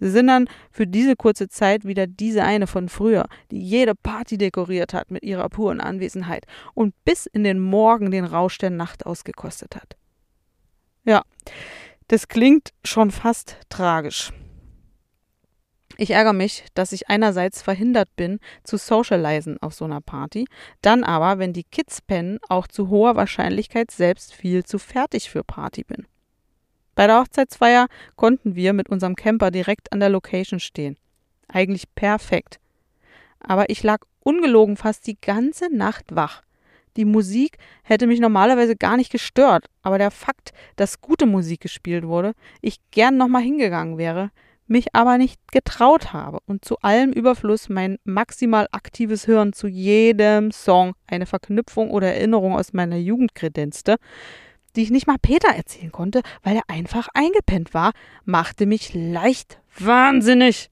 Sie 0.00 0.10
sind 0.10 0.26
dann 0.26 0.48
für 0.70 0.86
diese 0.86 1.16
kurze 1.16 1.48
Zeit 1.48 1.84
wieder 1.84 2.06
diese 2.06 2.42
eine 2.42 2.66
von 2.66 2.88
früher, 2.88 3.26
die 3.50 3.60
jede 3.60 3.94
Party 3.94 4.36
dekoriert 4.36 4.92
hat 4.92 5.10
mit 5.10 5.22
ihrer 5.22 5.48
puren 5.48 5.80
Anwesenheit 5.80 6.46
und 6.74 6.94
bis 7.04 7.26
in 7.26 7.44
den 7.44 7.60
Morgen 7.60 8.10
den 8.10 8.24
Rausch 8.24 8.58
der 8.58 8.70
Nacht 8.70 9.06
ausgekostet 9.06 9.76
hat. 9.76 9.96
Ja, 11.04 11.22
das 12.08 12.28
klingt 12.28 12.70
schon 12.84 13.10
fast 13.10 13.56
tragisch. 13.68 14.32
Ich 15.96 16.10
ärgere 16.10 16.32
mich, 16.32 16.64
dass 16.74 16.92
ich 16.92 17.08
einerseits 17.08 17.62
verhindert 17.62 18.08
bin, 18.16 18.40
zu 18.64 18.76
socialisen 18.76 19.62
auf 19.62 19.74
so 19.74 19.84
einer 19.84 20.00
Party, 20.00 20.46
dann 20.82 21.04
aber, 21.04 21.38
wenn 21.38 21.52
die 21.52 21.64
Kids 21.64 22.02
pennen, 22.02 22.38
auch 22.48 22.66
zu 22.66 22.88
hoher 22.88 23.14
Wahrscheinlichkeit 23.14 23.90
selbst 23.90 24.34
viel 24.34 24.64
zu 24.64 24.78
fertig 24.78 25.30
für 25.30 25.44
Party 25.44 25.84
bin. 25.84 26.06
Bei 26.96 27.06
der 27.06 27.20
Hochzeitsfeier 27.20 27.86
konnten 28.16 28.54
wir 28.54 28.72
mit 28.72 28.88
unserem 28.88 29.16
Camper 29.16 29.50
direkt 29.50 29.92
an 29.92 30.00
der 30.00 30.08
Location 30.10 30.60
stehen. 30.60 30.96
Eigentlich 31.48 31.92
perfekt. 31.94 32.58
Aber 33.40 33.70
ich 33.70 33.82
lag 33.82 33.98
ungelogen 34.20 34.76
fast 34.76 35.06
die 35.06 35.18
ganze 35.20 35.74
Nacht 35.74 36.06
wach. 36.14 36.42
Die 36.96 37.04
Musik 37.04 37.58
hätte 37.82 38.06
mich 38.06 38.20
normalerweise 38.20 38.76
gar 38.76 38.96
nicht 38.96 39.10
gestört, 39.10 39.66
aber 39.82 39.98
der 39.98 40.12
Fakt, 40.12 40.52
dass 40.76 41.00
gute 41.00 41.26
Musik 41.26 41.60
gespielt 41.60 42.06
wurde, 42.06 42.34
ich 42.60 42.78
gern 42.92 43.16
nochmal 43.16 43.42
hingegangen 43.42 43.98
wäre, 43.98 44.30
mich 44.66 44.94
aber 44.94 45.18
nicht 45.18 45.40
getraut 45.52 46.12
habe 46.12 46.38
und 46.46 46.64
zu 46.64 46.78
allem 46.78 47.12
Überfluss 47.12 47.68
mein 47.68 47.98
maximal 48.04 48.66
aktives 48.72 49.26
Hören 49.26 49.52
zu 49.52 49.66
jedem 49.66 50.50
Song 50.52 50.94
eine 51.06 51.26
Verknüpfung 51.26 51.90
oder 51.90 52.14
Erinnerung 52.14 52.54
aus 52.56 52.72
meiner 52.72 52.96
Jugend 52.96 53.34
kredenzte, 53.34 53.96
die 54.74 54.82
ich 54.82 54.90
nicht 54.90 55.06
mal 55.06 55.18
Peter 55.20 55.54
erzählen 55.54 55.92
konnte, 55.92 56.22
weil 56.42 56.56
er 56.56 56.68
einfach 56.68 57.08
eingepennt 57.14 57.74
war, 57.74 57.92
machte 58.24 58.66
mich 58.66 58.94
leicht 58.94 59.60
wahnsinnig. 59.78 60.70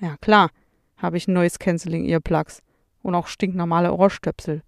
Ja, 0.00 0.16
klar, 0.20 0.50
habe 0.96 1.16
ich 1.16 1.28
Noise 1.28 1.58
Cancelling 1.58 2.04
Earplugs 2.04 2.62
und 3.02 3.14
auch 3.14 3.28
stinknormale 3.28 3.92
Ohrstöpsel. 3.92 4.62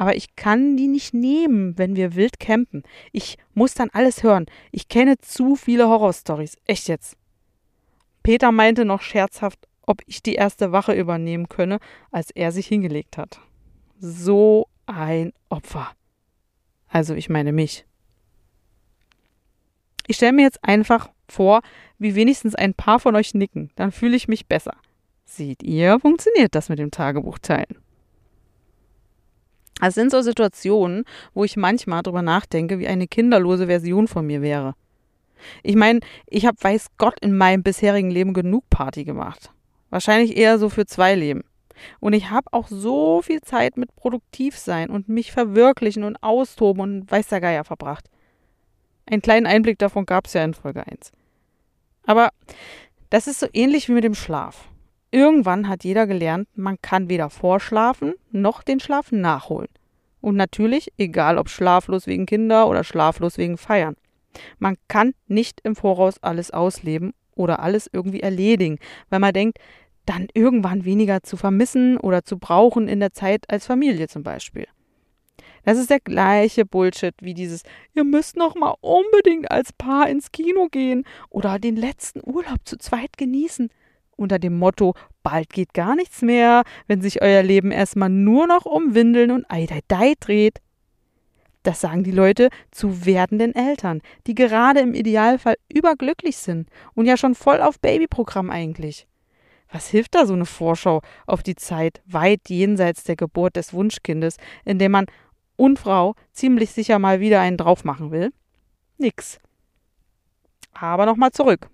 Aber 0.00 0.16
ich 0.16 0.34
kann 0.34 0.78
die 0.78 0.88
nicht 0.88 1.12
nehmen, 1.12 1.76
wenn 1.76 1.94
wir 1.94 2.14
wild 2.14 2.40
campen. 2.40 2.84
Ich 3.12 3.36
muss 3.52 3.74
dann 3.74 3.90
alles 3.90 4.22
hören. 4.22 4.46
Ich 4.72 4.88
kenne 4.88 5.18
zu 5.18 5.56
viele 5.56 5.88
Horrorstories. 5.88 6.56
Echt 6.64 6.88
jetzt. 6.88 7.18
Peter 8.22 8.50
meinte 8.50 8.86
noch 8.86 9.02
scherzhaft, 9.02 9.58
ob 9.82 10.00
ich 10.06 10.22
die 10.22 10.36
erste 10.36 10.72
Wache 10.72 10.94
übernehmen 10.94 11.50
könne, 11.50 11.80
als 12.10 12.30
er 12.30 12.50
sich 12.50 12.66
hingelegt 12.66 13.18
hat. 13.18 13.40
So 13.98 14.68
ein 14.86 15.34
Opfer. 15.50 15.90
Also 16.88 17.12
ich 17.12 17.28
meine 17.28 17.52
mich. 17.52 17.84
Ich 20.06 20.16
stelle 20.16 20.32
mir 20.32 20.44
jetzt 20.44 20.64
einfach 20.64 21.10
vor, 21.28 21.60
wie 21.98 22.14
wenigstens 22.14 22.54
ein 22.54 22.72
paar 22.72 23.00
von 23.00 23.16
euch 23.16 23.34
nicken, 23.34 23.70
dann 23.76 23.92
fühle 23.92 24.16
ich 24.16 24.28
mich 24.28 24.46
besser. 24.46 24.78
Seht 25.26 25.62
ihr, 25.62 26.00
funktioniert 26.00 26.54
das 26.54 26.70
mit 26.70 26.78
dem 26.78 26.90
Tagebuchteilen. 26.90 27.76
Es 29.80 29.94
sind 29.94 30.10
so 30.10 30.22
Situationen, 30.22 31.04
wo 31.34 31.44
ich 31.44 31.56
manchmal 31.56 32.02
darüber 32.02 32.22
nachdenke, 32.22 32.78
wie 32.78 32.88
eine 32.88 33.06
kinderlose 33.06 33.66
Version 33.66 34.08
von 34.08 34.26
mir 34.26 34.42
wäre. 34.42 34.74
Ich 35.62 35.76
meine, 35.76 36.00
ich 36.26 36.46
habe 36.46 36.58
weiß 36.60 36.88
Gott 36.98 37.18
in 37.20 37.36
meinem 37.36 37.62
bisherigen 37.62 38.10
Leben 38.10 38.34
genug 38.34 38.68
Party 38.70 39.04
gemacht. 39.04 39.50
Wahrscheinlich 39.88 40.36
eher 40.36 40.58
so 40.58 40.68
für 40.68 40.86
zwei 40.86 41.14
Leben. 41.14 41.42
Und 41.98 42.12
ich 42.12 42.30
habe 42.30 42.52
auch 42.52 42.68
so 42.68 43.22
viel 43.22 43.40
Zeit 43.40 43.76
mit 43.76 43.94
produktiv 43.96 44.58
sein 44.58 44.90
und 44.90 45.08
mich 45.08 45.32
verwirklichen 45.32 46.04
und 46.04 46.22
austoben 46.22 46.82
und 46.82 47.10
weiß 47.10 47.28
der 47.28 47.40
Geier 47.40 47.64
verbracht. 47.64 48.04
Einen 49.06 49.22
kleinen 49.22 49.46
Einblick 49.46 49.78
davon 49.78 50.06
gab 50.06 50.26
es 50.26 50.34
ja 50.34 50.44
in 50.44 50.54
Folge 50.54 50.86
1. 50.86 51.12
Aber 52.06 52.30
das 53.08 53.26
ist 53.26 53.40
so 53.40 53.46
ähnlich 53.52 53.88
wie 53.88 53.92
mit 53.92 54.04
dem 54.04 54.14
Schlaf. 54.14 54.69
Irgendwann 55.10 55.68
hat 55.68 55.84
jeder 55.84 56.06
gelernt, 56.06 56.48
man 56.54 56.80
kann 56.80 57.08
weder 57.08 57.30
vorschlafen 57.30 58.14
noch 58.30 58.62
den 58.62 58.78
Schlaf 58.78 59.10
nachholen. 59.10 59.68
Und 60.20 60.36
natürlich, 60.36 60.92
egal 60.98 61.38
ob 61.38 61.48
schlaflos 61.48 62.06
wegen 62.06 62.26
Kinder 62.26 62.68
oder 62.68 62.84
schlaflos 62.84 63.38
wegen 63.38 63.56
Feiern. 63.56 63.96
Man 64.58 64.76
kann 64.86 65.14
nicht 65.26 65.60
im 65.64 65.74
Voraus 65.74 66.22
alles 66.22 66.50
ausleben 66.52 67.14
oder 67.34 67.60
alles 67.60 67.88
irgendwie 67.92 68.20
erledigen, 68.20 68.78
weil 69.08 69.18
man 69.18 69.32
denkt, 69.32 69.58
dann 70.06 70.28
irgendwann 70.34 70.84
weniger 70.84 71.22
zu 71.22 71.36
vermissen 71.36 71.96
oder 71.96 72.24
zu 72.24 72.38
brauchen 72.38 72.88
in 72.88 73.00
der 73.00 73.12
Zeit 73.12 73.44
als 73.48 73.66
Familie 73.66 74.08
zum 74.08 74.22
Beispiel. 74.22 74.66
Das 75.64 75.78
ist 75.78 75.90
der 75.90 76.00
gleiche 76.00 76.64
Bullshit 76.64 77.14
wie 77.20 77.34
dieses, 77.34 77.62
ihr 77.94 78.04
müsst 78.04 78.36
noch 78.36 78.54
mal 78.54 78.74
unbedingt 78.80 79.50
als 79.50 79.72
Paar 79.72 80.08
ins 80.08 80.32
Kino 80.32 80.68
gehen 80.70 81.04
oder 81.28 81.58
den 81.58 81.76
letzten 81.76 82.20
Urlaub 82.24 82.58
zu 82.64 82.78
zweit 82.78 83.18
genießen. 83.18 83.70
Unter 84.20 84.38
dem 84.38 84.58
Motto, 84.58 84.92
bald 85.22 85.48
geht 85.48 85.72
gar 85.72 85.96
nichts 85.96 86.20
mehr, 86.20 86.64
wenn 86.86 87.00
sich 87.00 87.22
euer 87.22 87.42
Leben 87.42 87.70
erstmal 87.70 88.10
nur 88.10 88.46
noch 88.46 88.66
um 88.66 88.94
Windeln 88.94 89.30
und 89.30 89.50
Eidei 89.50 90.12
dreht. 90.20 90.58
Das 91.62 91.80
sagen 91.80 92.04
die 92.04 92.10
Leute 92.10 92.50
zu 92.70 93.06
werdenden 93.06 93.54
Eltern, 93.54 94.02
die 94.26 94.34
gerade 94.34 94.80
im 94.80 94.92
Idealfall 94.92 95.56
überglücklich 95.72 96.36
sind 96.36 96.68
und 96.92 97.06
ja 97.06 97.16
schon 97.16 97.34
voll 97.34 97.62
auf 97.62 97.80
Babyprogramm 97.80 98.50
eigentlich. 98.50 99.06
Was 99.72 99.88
hilft 99.88 100.14
da 100.14 100.26
so 100.26 100.34
eine 100.34 100.44
Vorschau 100.44 101.00
auf 101.26 101.42
die 101.42 101.56
Zeit 101.56 102.02
weit 102.04 102.50
jenseits 102.50 103.04
der 103.04 103.16
Geburt 103.16 103.56
des 103.56 103.72
Wunschkindes, 103.72 104.36
in 104.66 104.78
dem 104.78 104.92
man 104.92 105.06
und 105.56 105.78
Frau 105.78 106.14
ziemlich 106.32 106.72
sicher 106.72 106.98
mal 106.98 107.20
wieder 107.20 107.40
einen 107.40 107.56
drauf 107.56 107.84
machen 107.84 108.10
will? 108.10 108.34
Nix. 108.98 109.38
Aber 110.74 111.06
nochmal 111.06 111.30
zurück. 111.30 111.70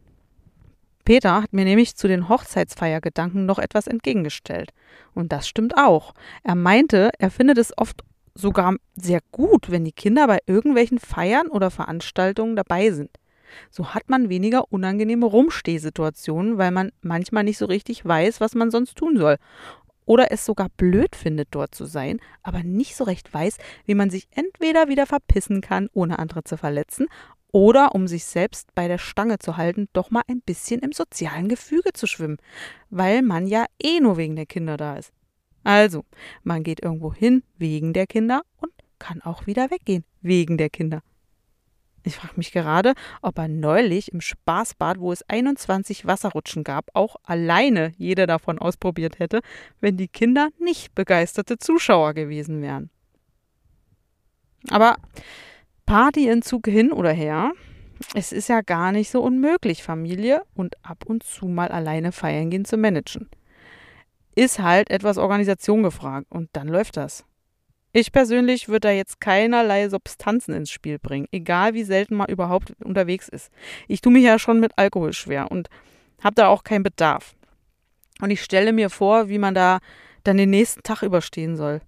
Peter 1.06 1.40
hat 1.40 1.52
mir 1.52 1.64
nämlich 1.64 1.94
zu 1.94 2.08
den 2.08 2.28
Hochzeitsfeiergedanken 2.28 3.46
noch 3.46 3.60
etwas 3.60 3.86
entgegengestellt. 3.86 4.72
Und 5.14 5.30
das 5.30 5.48
stimmt 5.48 5.78
auch. 5.78 6.12
Er 6.42 6.56
meinte, 6.56 7.10
er 7.18 7.30
findet 7.30 7.58
es 7.58 7.72
oft 7.78 8.02
sogar 8.34 8.74
sehr 8.96 9.20
gut, 9.30 9.70
wenn 9.70 9.84
die 9.84 9.92
Kinder 9.92 10.26
bei 10.26 10.40
irgendwelchen 10.46 10.98
Feiern 10.98 11.46
oder 11.46 11.70
Veranstaltungen 11.70 12.56
dabei 12.56 12.90
sind. 12.90 13.10
So 13.70 13.94
hat 13.94 14.10
man 14.10 14.28
weniger 14.28 14.72
unangenehme 14.72 15.26
Rumstehsituationen, 15.26 16.58
weil 16.58 16.72
man 16.72 16.90
manchmal 17.02 17.44
nicht 17.44 17.58
so 17.58 17.66
richtig 17.66 18.04
weiß, 18.04 18.40
was 18.40 18.56
man 18.56 18.72
sonst 18.72 18.98
tun 18.98 19.16
soll. 19.16 19.36
Oder 20.06 20.32
es 20.32 20.44
sogar 20.44 20.68
blöd 20.76 21.14
findet, 21.14 21.48
dort 21.52 21.74
zu 21.74 21.84
sein, 21.84 22.20
aber 22.42 22.64
nicht 22.64 22.96
so 22.96 23.04
recht 23.04 23.32
weiß, 23.32 23.58
wie 23.84 23.94
man 23.94 24.10
sich 24.10 24.26
entweder 24.32 24.88
wieder 24.88 25.06
verpissen 25.06 25.60
kann, 25.60 25.88
ohne 25.92 26.18
andere 26.18 26.42
zu 26.42 26.56
verletzen, 26.56 27.06
oder 27.56 27.94
um 27.94 28.06
sich 28.06 28.26
selbst 28.26 28.74
bei 28.74 28.86
der 28.86 28.98
Stange 28.98 29.38
zu 29.38 29.56
halten, 29.56 29.88
doch 29.94 30.10
mal 30.10 30.20
ein 30.28 30.42
bisschen 30.42 30.80
im 30.80 30.92
sozialen 30.92 31.48
Gefüge 31.48 31.94
zu 31.94 32.06
schwimmen, 32.06 32.36
weil 32.90 33.22
man 33.22 33.46
ja 33.46 33.64
eh 33.82 33.98
nur 33.98 34.18
wegen 34.18 34.36
der 34.36 34.44
Kinder 34.44 34.76
da 34.76 34.98
ist. 34.98 35.10
Also, 35.64 36.04
man 36.42 36.64
geht 36.64 36.84
irgendwo 36.84 37.14
hin 37.14 37.42
wegen 37.56 37.94
der 37.94 38.06
Kinder 38.06 38.42
und 38.58 38.72
kann 38.98 39.22
auch 39.22 39.46
wieder 39.46 39.70
weggehen 39.70 40.04
wegen 40.20 40.58
der 40.58 40.68
Kinder. 40.68 41.00
Ich 42.02 42.16
frage 42.16 42.34
mich 42.36 42.52
gerade, 42.52 42.92
ob 43.22 43.38
er 43.38 43.48
neulich 43.48 44.12
im 44.12 44.20
Spaßbad, 44.20 45.00
wo 45.00 45.10
es 45.10 45.26
21 45.26 46.06
Wasserrutschen 46.06 46.62
gab, 46.62 46.90
auch 46.92 47.16
alleine 47.22 47.94
jede 47.96 48.26
davon 48.26 48.58
ausprobiert 48.58 49.18
hätte, 49.18 49.40
wenn 49.80 49.96
die 49.96 50.08
Kinder 50.08 50.50
nicht 50.58 50.94
begeisterte 50.94 51.56
Zuschauer 51.56 52.12
gewesen 52.12 52.60
wären. 52.60 52.90
Aber 54.68 54.96
Partyentzug 55.86 56.66
hin 56.66 56.92
oder 56.92 57.12
her, 57.12 57.52
es 58.14 58.32
ist 58.32 58.48
ja 58.48 58.60
gar 58.60 58.92
nicht 58.92 59.10
so 59.10 59.22
unmöglich, 59.22 59.82
Familie 59.82 60.42
und 60.54 60.74
ab 60.84 61.04
und 61.06 61.22
zu 61.22 61.46
mal 61.46 61.68
alleine 61.68 62.12
feiern 62.12 62.50
gehen 62.50 62.64
zu 62.64 62.76
managen. 62.76 63.28
Ist 64.34 64.58
halt 64.58 64.90
etwas 64.90 65.16
Organisation 65.16 65.82
gefragt 65.82 66.26
und 66.28 66.50
dann 66.52 66.68
läuft 66.68 66.96
das. 66.96 67.24
Ich 67.92 68.12
persönlich 68.12 68.68
würde 68.68 68.88
da 68.88 68.90
jetzt 68.90 69.20
keinerlei 69.20 69.88
Substanzen 69.88 70.52
ins 70.52 70.70
Spiel 70.70 70.98
bringen, 70.98 71.28
egal 71.32 71.72
wie 71.72 71.84
selten 71.84 72.16
man 72.16 72.28
überhaupt 72.28 72.74
unterwegs 72.84 73.28
ist. 73.28 73.50
Ich 73.88 74.02
tue 74.02 74.12
mich 74.12 74.24
ja 74.24 74.38
schon 74.38 74.60
mit 74.60 74.72
Alkohol 74.76 75.14
schwer 75.14 75.50
und 75.50 75.70
habe 76.22 76.34
da 76.34 76.48
auch 76.48 76.62
keinen 76.62 76.82
Bedarf. 76.82 77.34
Und 78.20 78.30
ich 78.30 78.42
stelle 78.42 78.72
mir 78.72 78.90
vor, 78.90 79.30
wie 79.30 79.38
man 79.38 79.54
da 79.54 79.78
dann 80.24 80.36
den 80.36 80.50
nächsten 80.50 80.82
Tag 80.82 81.02
überstehen 81.02 81.56
soll. 81.56 81.80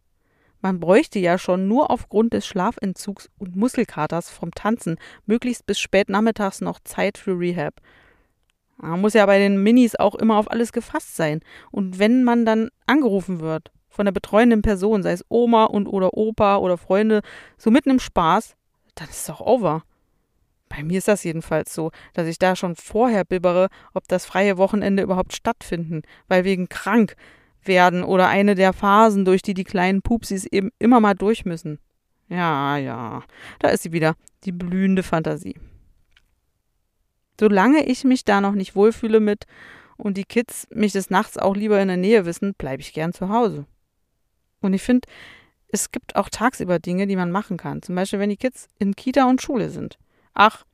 Man 0.60 0.80
bräuchte 0.80 1.18
ja 1.18 1.38
schon 1.38 1.68
nur 1.68 1.90
aufgrund 1.90 2.32
des 2.32 2.46
Schlafentzugs 2.46 3.30
und 3.38 3.54
Muskelkaters 3.54 4.30
vom 4.30 4.50
Tanzen 4.52 4.96
möglichst 5.26 5.66
bis 5.66 5.78
spät 5.78 6.08
nachmittags 6.08 6.60
noch 6.60 6.80
Zeit 6.80 7.16
für 7.16 7.38
Rehab. 7.38 7.80
Man 8.76 9.00
muss 9.00 9.14
ja 9.14 9.26
bei 9.26 9.38
den 9.38 9.62
Minis 9.62 9.96
auch 9.96 10.14
immer 10.14 10.36
auf 10.36 10.50
alles 10.50 10.72
gefasst 10.72 11.16
sein. 11.16 11.40
Und 11.70 11.98
wenn 11.98 12.24
man 12.24 12.44
dann 12.44 12.70
angerufen 12.86 13.40
wird 13.40 13.72
von 13.88 14.04
der 14.04 14.12
betreuenden 14.12 14.62
Person, 14.62 15.02
sei 15.02 15.12
es 15.12 15.24
Oma 15.28 15.64
und 15.64 15.86
oder 15.88 16.14
Opa 16.14 16.58
oder 16.58 16.76
Freunde, 16.78 17.22
so 17.56 17.70
mitten 17.70 17.90
im 17.90 17.98
Spaß, 17.98 18.56
dann 18.94 19.08
ist 19.08 19.22
es 19.22 19.30
auch 19.30 19.40
over. 19.40 19.82
Bei 20.68 20.82
mir 20.82 20.98
ist 20.98 21.08
das 21.08 21.24
jedenfalls 21.24 21.74
so, 21.74 21.90
dass 22.12 22.28
ich 22.28 22.38
da 22.38 22.54
schon 22.54 22.76
vorher 22.76 23.24
bibbere, 23.24 23.68
ob 23.94 24.06
das 24.06 24.26
freie 24.26 24.58
Wochenende 24.58 25.02
überhaupt 25.02 25.32
stattfinden, 25.32 26.02
weil 26.28 26.44
wegen 26.44 26.68
krank 26.68 27.16
werden 27.64 28.02
oder 28.02 28.28
eine 28.28 28.54
der 28.54 28.72
Phasen, 28.72 29.24
durch 29.24 29.42
die 29.42 29.54
die 29.54 29.64
kleinen 29.64 30.02
Pupsis 30.02 30.46
eben 30.46 30.70
immer 30.78 31.00
mal 31.00 31.14
durch 31.14 31.44
müssen. 31.44 31.78
Ja, 32.28 32.76
ja, 32.76 33.22
da 33.58 33.68
ist 33.68 33.82
sie 33.82 33.92
wieder, 33.92 34.14
die 34.44 34.52
blühende 34.52 35.02
Fantasie. 35.02 35.56
Solange 37.40 37.84
ich 37.86 38.04
mich 38.04 38.24
da 38.24 38.40
noch 38.40 38.54
nicht 38.54 38.74
wohlfühle 38.74 39.20
mit 39.20 39.44
und 39.96 40.16
die 40.16 40.24
Kids 40.24 40.66
mich 40.70 40.92
des 40.92 41.10
Nachts 41.10 41.38
auch 41.38 41.56
lieber 41.56 41.80
in 41.80 41.88
der 41.88 41.96
Nähe 41.96 42.26
wissen, 42.26 42.54
bleibe 42.54 42.82
ich 42.82 42.92
gern 42.92 43.12
zu 43.12 43.28
Hause. 43.28 43.66
Und 44.60 44.74
ich 44.74 44.82
finde, 44.82 45.08
es 45.68 45.90
gibt 45.90 46.16
auch 46.16 46.28
tagsüber 46.28 46.78
Dinge, 46.78 47.06
die 47.06 47.16
man 47.16 47.30
machen 47.30 47.56
kann. 47.56 47.82
Zum 47.82 47.94
Beispiel, 47.94 48.18
wenn 48.18 48.30
die 48.30 48.36
Kids 48.36 48.68
in 48.78 48.96
Kita 48.96 49.28
und 49.28 49.40
Schule 49.40 49.70
sind. 49.70 49.98
Ach, 50.34 50.64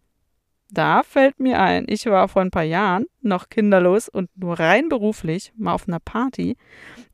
da 0.74 1.02
fällt 1.02 1.40
mir 1.40 1.60
ein, 1.60 1.86
ich 1.88 2.06
war 2.06 2.28
vor 2.28 2.42
ein 2.42 2.50
paar 2.50 2.64
Jahren 2.64 3.06
noch 3.22 3.48
kinderlos 3.48 4.08
und 4.08 4.28
nur 4.36 4.58
rein 4.58 4.88
beruflich 4.88 5.52
mal 5.56 5.72
auf 5.72 5.88
einer 5.88 6.00
Party. 6.00 6.56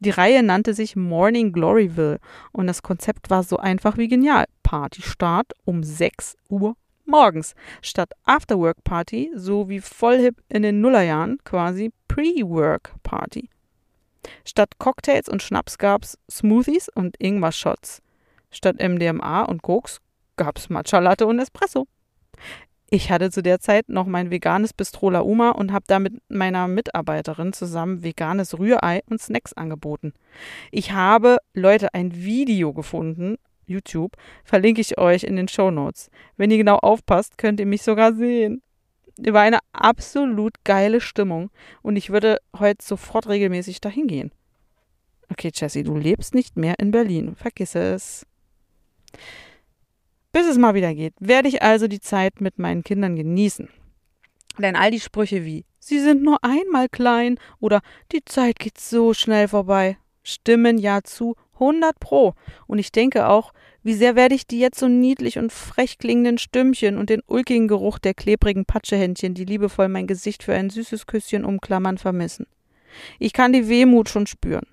Die 0.00 0.10
Reihe 0.10 0.42
nannte 0.42 0.74
sich 0.74 0.96
Morning 0.96 1.52
Gloryville 1.52 2.18
und 2.52 2.66
das 2.66 2.82
Konzept 2.82 3.30
war 3.30 3.42
so 3.42 3.58
einfach 3.58 3.96
wie 3.96 4.08
genial. 4.08 4.46
Partystart 4.62 5.52
um 5.64 5.82
6 5.82 6.36
Uhr 6.48 6.76
morgens 7.10 7.54
statt 7.82 8.12
Afterwork 8.24 8.82
Party, 8.84 9.30
so 9.34 9.68
wie 9.68 9.80
Vollhip 9.80 10.42
in 10.48 10.62
den 10.62 10.80
Nullerjahren 10.80 11.38
quasi 11.44 11.92
Pre-Work 12.08 12.94
Party. 13.02 13.50
Statt 14.44 14.78
Cocktails 14.78 15.28
und 15.28 15.42
Schnaps 15.42 15.78
gab's 15.78 16.18
Smoothies 16.30 16.88
und 16.88 17.16
Ingwer-Shots. 17.18 18.02
Statt 18.50 18.76
MDMA 18.78 19.42
und 19.42 19.62
Koks 19.62 20.00
gab's 20.36 20.68
Matcha 20.68 20.98
Latte 20.98 21.26
und 21.26 21.38
Espresso. 21.38 21.86
Ich 22.92 23.12
hatte 23.12 23.30
zu 23.30 23.40
der 23.40 23.60
Zeit 23.60 23.88
noch 23.88 24.06
mein 24.06 24.32
veganes 24.32 24.72
Bistro 24.72 25.10
La 25.10 25.20
Uma 25.20 25.50
und 25.50 25.72
habe 25.72 25.84
da 25.86 26.00
mit 26.00 26.14
meiner 26.28 26.66
Mitarbeiterin 26.66 27.52
zusammen 27.52 28.02
veganes 28.02 28.58
Rührei 28.58 29.02
und 29.08 29.20
Snacks 29.20 29.52
angeboten. 29.52 30.12
Ich 30.72 30.90
habe, 30.90 31.38
Leute, 31.54 31.94
ein 31.94 32.12
Video 32.16 32.72
gefunden 32.72 33.36
YouTube, 33.64 34.16
verlinke 34.42 34.80
ich 34.80 34.98
euch 34.98 35.22
in 35.22 35.36
den 35.36 35.46
Show 35.46 35.70
Notes. 35.70 36.10
Wenn 36.36 36.50
ihr 36.50 36.58
genau 36.58 36.78
aufpasst, 36.78 37.38
könnt 37.38 37.60
ihr 37.60 37.66
mich 37.66 37.82
sogar 37.82 38.12
sehen. 38.12 38.60
War 39.18 39.42
eine 39.42 39.60
absolut 39.72 40.54
geile 40.64 41.00
Stimmung 41.00 41.50
und 41.82 41.94
ich 41.94 42.10
würde 42.10 42.38
heute 42.58 42.84
sofort 42.84 43.28
regelmäßig 43.28 43.80
dahin 43.80 44.08
gehen. 44.08 44.32
Okay, 45.30 45.52
Jessie, 45.54 45.84
du 45.84 45.94
lebst 45.94 46.34
nicht 46.34 46.56
mehr 46.56 46.74
in 46.80 46.90
Berlin. 46.90 47.36
Vergiss 47.36 47.76
es. 47.76 48.26
Bis 50.32 50.46
es 50.46 50.58
mal 50.58 50.74
wieder 50.74 50.94
geht, 50.94 51.14
werde 51.18 51.48
ich 51.48 51.62
also 51.62 51.88
die 51.88 52.00
Zeit 52.00 52.40
mit 52.40 52.58
meinen 52.58 52.84
Kindern 52.84 53.16
genießen. 53.16 53.68
Denn 54.58 54.76
all 54.76 54.90
die 54.90 55.00
Sprüche 55.00 55.44
wie 55.44 55.64
Sie 55.78 55.98
sind 55.98 56.22
nur 56.22 56.44
einmal 56.44 56.88
klein 56.88 57.38
oder 57.58 57.80
die 58.12 58.24
Zeit 58.24 58.58
geht 58.58 58.78
so 58.78 59.14
schnell 59.14 59.48
vorbei 59.48 59.96
stimmen 60.22 60.78
ja 60.78 61.02
zu 61.02 61.36
100 61.54 61.98
Pro. 61.98 62.34
Und 62.66 62.78
ich 62.78 62.92
denke 62.92 63.28
auch, 63.28 63.52
wie 63.82 63.94
sehr 63.94 64.14
werde 64.14 64.34
ich 64.34 64.46
die 64.46 64.58
jetzt 64.58 64.78
so 64.78 64.88
niedlich 64.88 65.38
und 65.38 65.52
frech 65.52 65.98
klingenden 65.98 66.38
Stimmchen 66.38 66.98
und 66.98 67.10
den 67.10 67.22
ulkigen 67.26 67.68
Geruch 67.68 67.98
der 67.98 68.14
klebrigen 68.14 68.64
Patschehändchen, 68.64 69.34
die 69.34 69.44
liebevoll 69.44 69.88
mein 69.88 70.06
Gesicht 70.06 70.42
für 70.42 70.54
ein 70.54 70.70
süßes 70.70 71.06
Küsschen 71.06 71.44
umklammern, 71.44 71.98
vermissen. 71.98 72.46
Ich 73.18 73.32
kann 73.32 73.52
die 73.52 73.68
Wehmut 73.68 74.08
schon 74.08 74.26
spüren. 74.26 74.66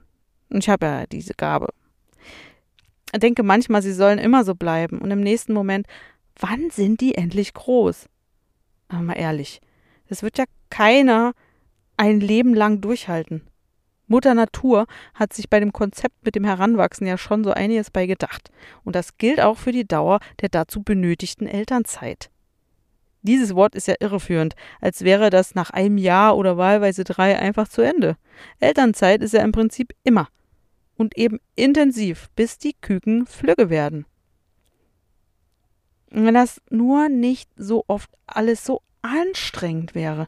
Und 0.50 0.60
ich 0.60 0.70
habe 0.70 0.86
ja 0.86 1.06
diese 1.06 1.34
Gabe. 1.34 1.70
Denke 3.16 3.44
manchmal, 3.44 3.82
sie 3.82 3.94
sollen 3.94 4.20
immer 4.20 4.44
so 4.44 4.56
bleiben. 4.56 5.00
Und 5.00 5.12
im 5.12 5.22
nächsten 5.22 5.54
Moment, 5.54 5.88
wann 6.40 6.70
sind 6.70 7.02
die 7.02 7.16
endlich 7.16 7.54
groß? 7.54 8.08
Aber 8.90 9.02
mal 9.02 9.14
ehrlich, 9.14 9.62
das 10.08 10.24
wird 10.24 10.38
ja 10.38 10.46
keiner 10.70 11.34
ein 11.98 12.20
Leben 12.20 12.54
lang 12.54 12.82
durchhalten. 12.82 13.42
Mutter 14.08 14.34
Natur 14.34 14.86
hat 15.14 15.34
sich 15.34 15.50
bei 15.50 15.60
dem 15.60 15.74
Konzept 15.74 16.24
mit 16.24 16.36
dem 16.36 16.46
Heranwachsen 16.46 17.06
ja 17.06 17.18
schon 17.18 17.44
so 17.44 17.52
einiges 17.52 17.92
bei 17.92 18.06
gedacht. 18.06 18.52
Und 18.86 18.96
das 18.96 19.18
gilt 19.18 19.42
auch 19.42 19.58
für 19.58 19.74
die 19.74 19.88
Dauer 19.88 20.20
der 20.42 20.50
dazu 20.50 20.82
benötigten 20.82 21.46
Elternzeit. 21.48 22.30
Dieses 23.22 23.56
Wort 23.56 23.76
ist 23.76 23.88
ja 23.88 23.96
irreführend, 24.00 24.56
als 24.80 25.04
wäre 25.04 25.30
das 25.30 25.56
nach 25.56 25.72
einem 25.72 25.98
Jahr 25.98 26.38
oder 26.38 26.56
wahlweise 26.56 27.04
drei 27.04 27.38
einfach 27.38 27.68
zu 27.68 27.82
Ende. 27.82 28.16
Elternzeit 28.60 29.22
ist 29.22 29.34
ja 29.34 29.42
im 29.42 29.52
Prinzip 29.52 29.94
immer. 30.04 30.30
Und 30.98 31.18
eben 31.18 31.40
intensiv, 31.56 32.30
bis 32.36 32.58
die 32.58 32.74
Küken 32.74 33.26
flügge 33.26 33.70
werden. 33.70 34.06
wenn 36.10 36.34
das 36.34 36.62
nur 36.70 37.10
nicht 37.10 37.50
so 37.56 37.84
oft 37.88 38.10
alles 38.26 38.66
so 38.66 38.82
anstrengend 39.02 39.94
wäre. 39.94 40.28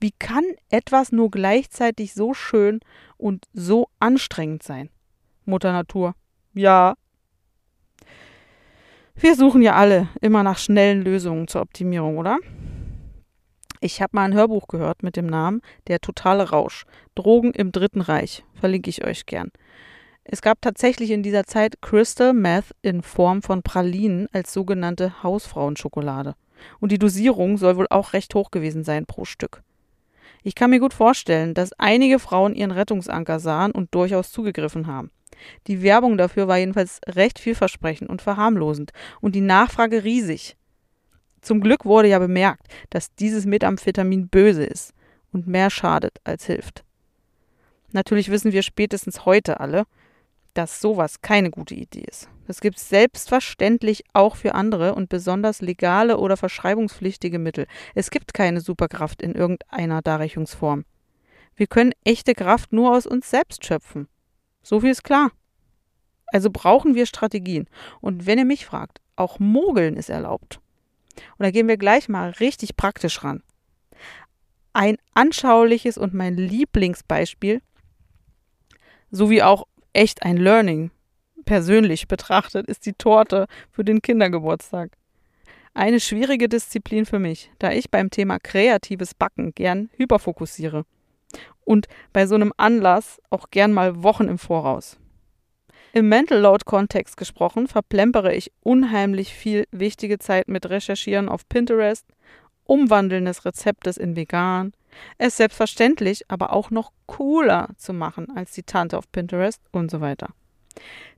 Wie 0.00 0.10
kann 0.10 0.44
etwas 0.68 1.12
nur 1.12 1.30
gleichzeitig 1.30 2.14
so 2.14 2.34
schön 2.34 2.80
und 3.16 3.46
so 3.52 3.88
anstrengend 4.00 4.62
sein? 4.62 4.90
Mutter 5.44 5.72
Natur. 5.72 6.14
Ja. 6.54 6.94
Wir 9.14 9.36
suchen 9.36 9.62
ja 9.62 9.74
alle 9.74 10.08
immer 10.20 10.42
nach 10.42 10.58
schnellen 10.58 11.02
Lösungen 11.02 11.46
zur 11.48 11.62
Optimierung, 11.62 12.18
oder? 12.18 12.38
Ich 13.80 14.00
habe 14.00 14.10
mal 14.14 14.24
ein 14.24 14.34
Hörbuch 14.34 14.68
gehört 14.68 15.02
mit 15.02 15.16
dem 15.16 15.26
Namen 15.26 15.60
Der 15.88 16.00
totale 16.00 16.50
Rausch. 16.50 16.84
Drogen 17.14 17.52
im 17.52 17.72
Dritten 17.72 18.00
Reich. 18.00 18.44
Verlinke 18.54 18.90
ich 18.90 19.04
euch 19.04 19.26
gern. 19.26 19.50
Es 20.24 20.40
gab 20.40 20.62
tatsächlich 20.62 21.10
in 21.10 21.22
dieser 21.22 21.44
Zeit 21.44 21.82
Crystal 21.82 22.32
Meth 22.32 22.74
in 22.80 23.02
Form 23.02 23.42
von 23.42 23.62
Pralinen 23.62 24.28
als 24.32 24.52
sogenannte 24.52 25.22
Hausfrauenschokolade. 25.22 26.36
Und 26.78 26.92
die 26.92 26.98
Dosierung 26.98 27.56
soll 27.56 27.76
wohl 27.76 27.88
auch 27.90 28.12
recht 28.12 28.34
hoch 28.34 28.52
gewesen 28.52 28.84
sein 28.84 29.04
pro 29.04 29.24
Stück. 29.24 29.62
Ich 30.44 30.54
kann 30.54 30.70
mir 30.70 30.80
gut 30.80 30.94
vorstellen, 30.94 31.54
dass 31.54 31.72
einige 31.74 32.18
Frauen 32.18 32.54
ihren 32.54 32.70
Rettungsanker 32.70 33.40
sahen 33.40 33.72
und 33.72 33.94
durchaus 33.94 34.30
zugegriffen 34.30 34.86
haben. 34.86 35.10
Die 35.66 35.82
Werbung 35.82 36.16
dafür 36.16 36.46
war 36.46 36.58
jedenfalls 36.58 37.00
recht 37.06 37.40
vielversprechend 37.40 38.08
und 38.08 38.22
verharmlosend 38.22 38.92
und 39.20 39.34
die 39.34 39.40
Nachfrage 39.40 40.04
riesig. 40.04 40.56
Zum 41.40 41.60
Glück 41.60 41.84
wurde 41.84 42.08
ja 42.08 42.20
bemerkt, 42.20 42.66
dass 42.90 43.14
dieses 43.16 43.44
Methamphetamin 43.44 44.28
böse 44.28 44.64
ist 44.64 44.94
und 45.32 45.48
mehr 45.48 45.70
schadet 45.70 46.20
als 46.22 46.46
hilft. 46.46 46.84
Natürlich 47.90 48.30
wissen 48.30 48.52
wir 48.52 48.62
spätestens 48.62 49.26
heute 49.26 49.58
alle, 49.58 49.84
dass 50.54 50.80
sowas 50.80 51.22
keine 51.22 51.50
gute 51.50 51.74
Idee 51.74 52.04
ist. 52.08 52.28
Das 52.46 52.60
gibt 52.60 52.78
es 52.78 52.88
selbstverständlich 52.88 54.04
auch 54.12 54.36
für 54.36 54.54
andere 54.54 54.94
und 54.94 55.08
besonders 55.08 55.62
legale 55.62 56.18
oder 56.18 56.36
verschreibungspflichtige 56.36 57.38
Mittel. 57.38 57.66
Es 57.94 58.10
gibt 58.10 58.34
keine 58.34 58.60
Superkraft 58.60 59.22
in 59.22 59.34
irgendeiner 59.34 60.02
Darreichungsform. 60.02 60.84
Wir 61.54 61.66
können 61.66 61.92
echte 62.04 62.34
Kraft 62.34 62.72
nur 62.72 62.94
aus 62.96 63.06
uns 63.06 63.30
selbst 63.30 63.64
schöpfen. 63.64 64.08
So 64.62 64.80
viel 64.80 64.90
ist 64.90 65.04
klar. 65.04 65.30
Also 66.26 66.50
brauchen 66.50 66.94
wir 66.94 67.06
Strategien. 67.06 67.68
Und 68.00 68.26
wenn 68.26 68.38
ihr 68.38 68.44
mich 68.44 68.66
fragt, 68.66 69.00
auch 69.16 69.38
Mogeln 69.38 69.96
ist 69.96 70.08
erlaubt. 70.08 70.60
Und 71.38 71.44
da 71.44 71.50
gehen 71.50 71.68
wir 71.68 71.76
gleich 71.76 72.08
mal 72.08 72.30
richtig 72.30 72.76
praktisch 72.76 73.22
ran. 73.22 73.42
Ein 74.72 74.96
anschauliches 75.12 75.98
und 75.98 76.14
mein 76.14 76.36
Lieblingsbeispiel, 76.36 77.60
sowie 79.10 79.42
auch 79.42 79.66
echt 79.92 80.22
ein 80.22 80.36
Learning 80.36 80.90
persönlich 81.44 82.08
betrachtet, 82.08 82.66
ist 82.68 82.86
die 82.86 82.92
Torte 82.92 83.46
für 83.70 83.84
den 83.84 84.02
Kindergeburtstag. 84.02 84.90
Eine 85.74 86.00
schwierige 86.00 86.48
Disziplin 86.48 87.06
für 87.06 87.18
mich, 87.18 87.50
da 87.58 87.72
ich 87.72 87.90
beim 87.90 88.10
Thema 88.10 88.38
kreatives 88.38 89.14
Backen 89.14 89.54
gern 89.54 89.88
hyperfokussiere. 89.96 90.84
Und 91.64 91.86
bei 92.12 92.26
so 92.26 92.34
einem 92.34 92.52
Anlass 92.56 93.20
auch 93.30 93.50
gern 93.50 93.72
mal 93.72 94.02
Wochen 94.02 94.28
im 94.28 94.38
Voraus. 94.38 94.98
Im 95.94 96.08
Mental 96.08 96.38
Load 96.38 96.64
Kontext 96.64 97.16
gesprochen, 97.16 97.68
verplempere 97.68 98.34
ich 98.34 98.52
unheimlich 98.62 99.34
viel 99.34 99.66
wichtige 99.70 100.18
Zeit 100.18 100.48
mit 100.48 100.68
Recherchieren 100.68 101.28
auf 101.28 101.48
Pinterest, 101.48 102.06
Umwandeln 102.64 103.26
des 103.26 103.44
Rezeptes 103.44 103.96
in 103.96 104.16
vegan, 104.16 104.72
es 105.18 105.36
selbstverständlich 105.36 106.30
aber 106.30 106.52
auch 106.52 106.70
noch 106.70 106.92
cooler 107.06 107.70
zu 107.76 107.92
machen 107.92 108.28
als 108.36 108.52
die 108.52 108.62
Tante 108.62 108.98
auf 108.98 109.10
Pinterest 109.10 109.60
und 109.72 109.90
so 109.90 110.00
weiter 110.00 110.28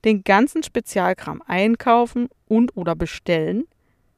den 0.05 0.25
ganzen 0.25 0.63
Spezialkram 0.63 1.43
einkaufen 1.47 2.29
und 2.47 2.77
oder 2.77 2.95
bestellen, 2.95 3.65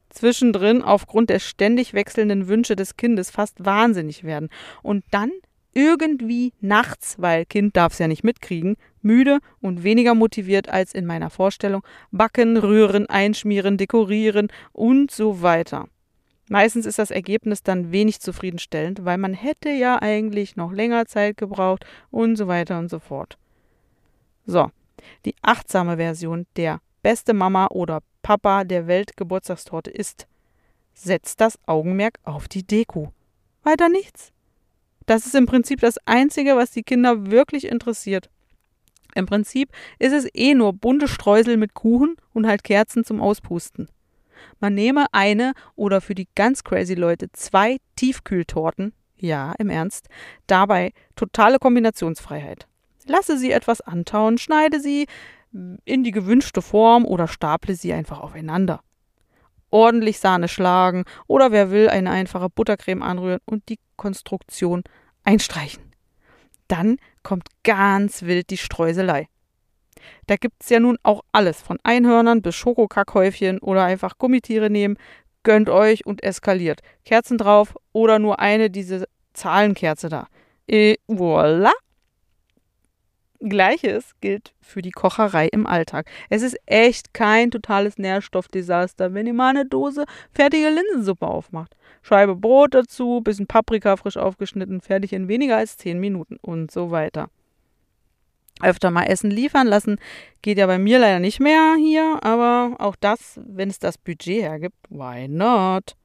zwischendrin 0.09 0.81
aufgrund 0.81 1.29
der 1.29 1.39
ständig 1.39 1.93
wechselnden 1.93 2.47
Wünsche 2.47 2.75
des 2.75 2.97
Kindes 2.97 3.29
fast 3.29 3.63
wahnsinnig 3.63 4.23
werden 4.23 4.49
und 4.81 5.03
dann 5.11 5.31
irgendwie 5.73 6.53
nachts, 6.59 7.15
weil 7.19 7.45
Kind 7.45 7.77
darf 7.77 7.93
es 7.93 7.99
ja 7.99 8.07
nicht 8.07 8.23
mitkriegen, 8.23 8.77
müde 9.01 9.39
und 9.61 9.83
weniger 9.83 10.15
motiviert 10.15 10.69
als 10.69 10.93
in 10.93 11.05
meiner 11.05 11.29
Vorstellung, 11.29 11.83
backen, 12.11 12.57
rühren, 12.57 13.07
einschmieren, 13.07 13.77
dekorieren 13.77 14.47
und 14.71 15.11
so 15.11 15.41
weiter. 15.43 15.87
Meistens 16.49 16.85
ist 16.85 16.99
das 16.99 17.11
Ergebnis 17.11 17.61
dann 17.61 17.91
wenig 17.91 18.21
zufriedenstellend, 18.21 19.03
weil 19.03 19.17
man 19.17 19.33
hätte 19.33 19.69
ja 19.69 20.01
eigentlich 20.01 20.55
noch 20.55 20.71
länger 20.71 21.05
Zeit 21.05 21.37
gebraucht 21.37 21.85
und 22.09 22.37
so 22.37 22.47
weiter 22.47 22.79
und 22.79 22.89
so 22.89 22.99
fort. 22.99 23.37
So, 24.45 24.71
die 25.25 25.35
achtsame 25.41 25.97
Version 25.97 26.45
der 26.55 26.79
beste 27.01 27.33
Mama 27.33 27.67
oder 27.67 28.01
Papa 28.21 28.63
der 28.63 28.87
Welt 28.87 29.17
Geburtstagstorte 29.17 29.91
ist, 29.91 30.27
setzt 30.93 31.41
das 31.41 31.59
Augenmerk 31.65 32.19
auf 32.23 32.47
die 32.47 32.65
Deko. 32.65 33.11
Weiter 33.63 33.89
nichts. 33.89 34.31
Das 35.05 35.25
ist 35.25 35.35
im 35.35 35.45
Prinzip 35.45 35.79
das 35.81 35.97
Einzige, 36.05 36.55
was 36.55 36.71
die 36.71 36.83
Kinder 36.83 37.29
wirklich 37.29 37.67
interessiert. 37.67 38.29
Im 39.15 39.25
Prinzip 39.25 39.69
ist 39.99 40.13
es 40.13 40.27
eh 40.33 40.53
nur 40.53 40.73
bunte 40.73 41.07
Streusel 41.07 41.57
mit 41.57 41.73
Kuchen 41.73 42.15
und 42.33 42.47
halt 42.47 42.63
Kerzen 42.63 43.03
zum 43.03 43.21
Auspusten. 43.21 43.89
Man 44.59 44.73
nehme 44.73 45.05
eine 45.11 45.53
oder 45.75 46.01
für 46.01 46.15
die 46.15 46.27
ganz 46.35 46.63
crazy 46.63 46.93
Leute 46.93 47.31
zwei 47.31 47.77
Tiefkühltorten, 47.95 48.93
ja, 49.17 49.53
im 49.57 49.69
Ernst, 49.69 50.09
dabei 50.47 50.93
totale 51.15 51.59
Kombinationsfreiheit. 51.59 52.67
Lasse 53.05 53.37
sie 53.37 53.51
etwas 53.51 53.81
antauen, 53.81 54.37
schneide 54.37 54.79
sie 54.79 55.07
in 55.85 56.03
die 56.03 56.11
gewünschte 56.11 56.61
Form 56.61 57.05
oder 57.05 57.27
staple 57.27 57.75
sie 57.75 57.93
einfach 57.93 58.19
aufeinander. 58.19 58.81
Ordentlich 59.69 60.19
Sahne 60.19 60.47
schlagen 60.47 61.03
oder 61.27 61.51
wer 61.51 61.71
will, 61.71 61.89
eine 61.89 62.11
einfache 62.11 62.49
Buttercreme 62.49 63.01
anrühren 63.01 63.39
und 63.45 63.67
die 63.69 63.79
Konstruktion 63.95 64.83
einstreichen. 65.23 65.83
Dann 66.67 66.97
kommt 67.23 67.49
ganz 67.63 68.23
wild 68.23 68.49
die 68.49 68.57
Streuselei. 68.57 69.27
Da 70.25 70.35
gibt 70.35 70.63
es 70.63 70.69
ja 70.69 70.79
nun 70.79 70.97
auch 71.03 71.21
alles, 71.31 71.61
von 71.61 71.77
Einhörnern 71.83 72.41
bis 72.41 72.55
Schokokackhäufchen 72.55 73.59
oder 73.59 73.83
einfach 73.83 74.17
Gummitiere 74.17 74.69
nehmen. 74.69 74.97
Gönnt 75.43 75.69
euch 75.69 76.05
und 76.05 76.23
eskaliert. 76.23 76.81
Kerzen 77.05 77.37
drauf 77.37 77.75
oder 77.93 78.19
nur 78.19 78.39
eine 78.39 78.69
diese 78.69 79.07
Zahlenkerze 79.33 80.09
da. 80.09 80.27
Et 80.67 80.99
voilà! 81.07 81.71
Gleiches 83.39 84.13
gilt 84.19 84.53
für 84.61 84.81
die 84.81 84.91
Kocherei 84.91 85.47
im 85.47 85.67
Alltag. 85.67 86.09
Es 86.29 86.41
ist 86.41 86.57
echt 86.65 87.13
kein 87.13 87.51
totales 87.51 87.97
Nährstoffdesaster, 87.97 89.13
wenn 89.13 89.27
ihr 89.27 89.33
mal 89.33 89.49
eine 89.49 89.65
Dose 89.65 90.05
fertige 90.31 90.69
Linsensuppe 90.69 91.27
aufmacht. 91.27 91.75
Scheibe 92.01 92.35
Brot 92.35 92.73
dazu, 92.73 93.21
bisschen 93.21 93.47
Paprika 93.47 93.95
frisch 93.95 94.17
aufgeschnitten, 94.17 94.81
fertig 94.81 95.13
in 95.13 95.27
weniger 95.27 95.57
als 95.57 95.77
10 95.77 95.99
Minuten 95.99 96.37
und 96.41 96.71
so 96.71 96.89
weiter 96.89 97.29
öfter 98.61 98.91
mal 98.91 99.03
Essen 99.03 99.31
liefern 99.31 99.67
lassen. 99.67 99.97
Geht 100.41 100.57
ja 100.57 100.67
bei 100.67 100.77
mir 100.77 100.99
leider 100.99 101.19
nicht 101.19 101.39
mehr 101.39 101.75
hier, 101.77 102.19
aber 102.21 102.75
auch 102.79 102.95
das, 102.95 103.39
wenn 103.45 103.69
es 103.69 103.79
das 103.79 103.97
Budget 103.97 104.41
hergibt, 104.41 104.77
why 104.89 105.27
not? 105.27 105.95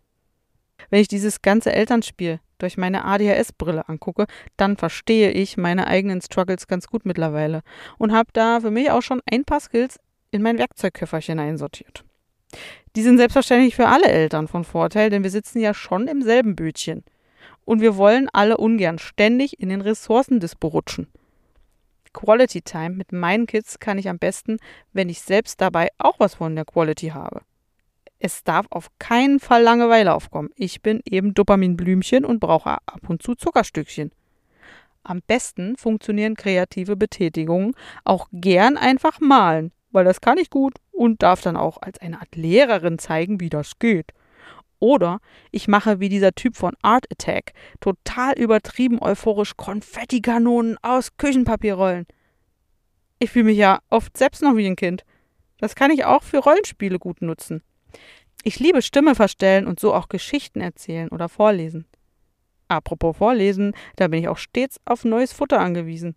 Wenn 0.91 1.01
ich 1.01 1.09
dieses 1.09 1.43
ganze 1.43 1.73
Elternspiel 1.73 2.41
durch 2.59 2.77
meine 2.77 3.05
ADHS-Brille 3.05 3.88
angucke, 3.88 4.27
dann 4.57 4.77
verstehe 4.77 5.31
ich 5.31 5.57
meine 5.57 5.87
eigenen 5.87 6.21
Struggles 6.21 6.67
ganz 6.67 6.87
gut 6.87 7.05
mittlerweile 7.05 7.62
und 7.99 8.12
habe 8.12 8.31
da 8.33 8.61
für 8.61 8.71
mich 8.71 8.91
auch 8.91 9.03
schon 9.03 9.21
ein 9.31 9.45
paar 9.45 9.61
Skills 9.61 9.99
in 10.31 10.43
mein 10.43 10.59
Werkzeugköfferchen 10.59 11.38
einsortiert. 11.38 12.05
Die 12.97 13.03
sind 13.03 13.19
selbstverständlich 13.19 13.75
für 13.75 13.88
alle 13.88 14.07
Eltern 14.07 14.49
von 14.49 14.65
Vorteil, 14.65 15.11
denn 15.11 15.23
wir 15.23 15.31
sitzen 15.31 15.61
ja 15.61 15.73
schon 15.75 16.09
im 16.09 16.23
selben 16.23 16.57
Bötchen. 16.57 17.05
Und 17.65 17.81
wir 17.81 17.97
wollen 17.97 18.29
alle 18.33 18.57
ungern 18.57 18.99
ständig 18.99 19.61
in 19.61 19.69
den 19.69 19.81
Ressourcendispo 19.81 20.69
rutschen. 20.69 21.09
Quality 22.23 22.63
Time 22.63 22.91
mit 22.91 23.11
meinen 23.11 23.47
Kids 23.47 23.81
kann 23.81 23.99
ich 23.99 24.09
am 24.09 24.19
besten, 24.19 24.59
wenn 24.93 25.09
ich 25.09 25.23
selbst 25.23 25.61
dabei 25.61 25.89
auch 25.99 26.21
was 26.21 26.37
von 26.37 26.55
der 26.55 26.65
Quality 26.65 27.09
habe. 27.09 27.41
Es 28.21 28.45
darf 28.45 28.67
auf 28.71 28.91
keinen 29.01 29.41
Fall 29.41 29.63
Langeweile 29.63 30.15
aufkommen. 30.15 30.51
Ich 30.55 30.83
bin 30.83 31.01
eben 31.05 31.35
Dopaminblümchen 31.35 32.25
und 32.25 32.39
brauche 32.39 32.71
ab 32.71 33.01
und 33.09 33.25
zu 33.25 33.35
Zuckerstückchen. 33.35 34.13
Am 35.03 35.21
besten 35.27 35.77
funktionieren 35.77 36.37
kreative 36.37 36.95
Betätigungen 36.95 37.75
auch 38.05 38.29
gern 38.31 38.77
einfach 38.77 39.19
malen, 39.19 39.73
weil 39.91 40.05
das 40.05 40.21
kann 40.21 40.39
ich 40.39 40.49
gut 40.49 40.75
und 40.93 41.25
darf 41.25 41.41
dann 41.41 41.57
auch 41.57 41.83
als 41.83 42.01
eine 42.01 42.21
Art 42.21 42.37
Lehrerin 42.37 43.01
zeigen, 43.01 43.41
wie 43.41 43.51
das 43.51 43.81
geht. 43.81 44.13
Oder 44.83 45.21
ich 45.53 45.68
mache 45.68 46.01
wie 46.01 46.09
dieser 46.09 46.33
Typ 46.33 46.57
von 46.57 46.75
Art 46.83 47.07
Attack, 47.09 47.53
total 47.79 48.37
übertrieben 48.37 49.01
euphorisch 49.01 49.57
Konfettikanonen 49.57 50.77
aus 50.83 51.16
Küchenpapierrollen. 51.18 52.05
Ich 53.21 53.31
fühle 53.31 53.45
mich 53.45 53.59
ja 53.59 53.79
oft 53.90 54.16
selbst 54.16 54.42
noch 54.42 54.57
wie 54.57 54.66
ein 54.66 54.75
Kind. 54.75 55.05
Das 55.59 55.77
kann 55.77 55.92
ich 55.92 56.05
auch 56.05 56.25
für 56.25 56.38
Rollenspiele 56.38 56.99
gut 56.99 57.23
nutzen. 57.23 57.62
Ich 58.42 58.59
liebe 58.59 58.83
Stimme 58.83 59.14
verstellen 59.14 59.68
und 59.68 59.79
so 59.79 59.95
auch 59.95 60.09
Geschichten 60.09 60.61
erzählen 60.61 61.11
oder 61.11 61.29
vorlesen. 61.29 61.87
Apropos 62.66 63.16
Vorlesen, 63.16 63.75
da 63.95 64.09
bin 64.09 64.18
ich 64.18 64.27
auch 64.27 64.38
stets 64.38 64.81
auf 64.85 65.05
neues 65.05 65.33
Futter 65.33 65.61
angewiesen. 65.61 66.16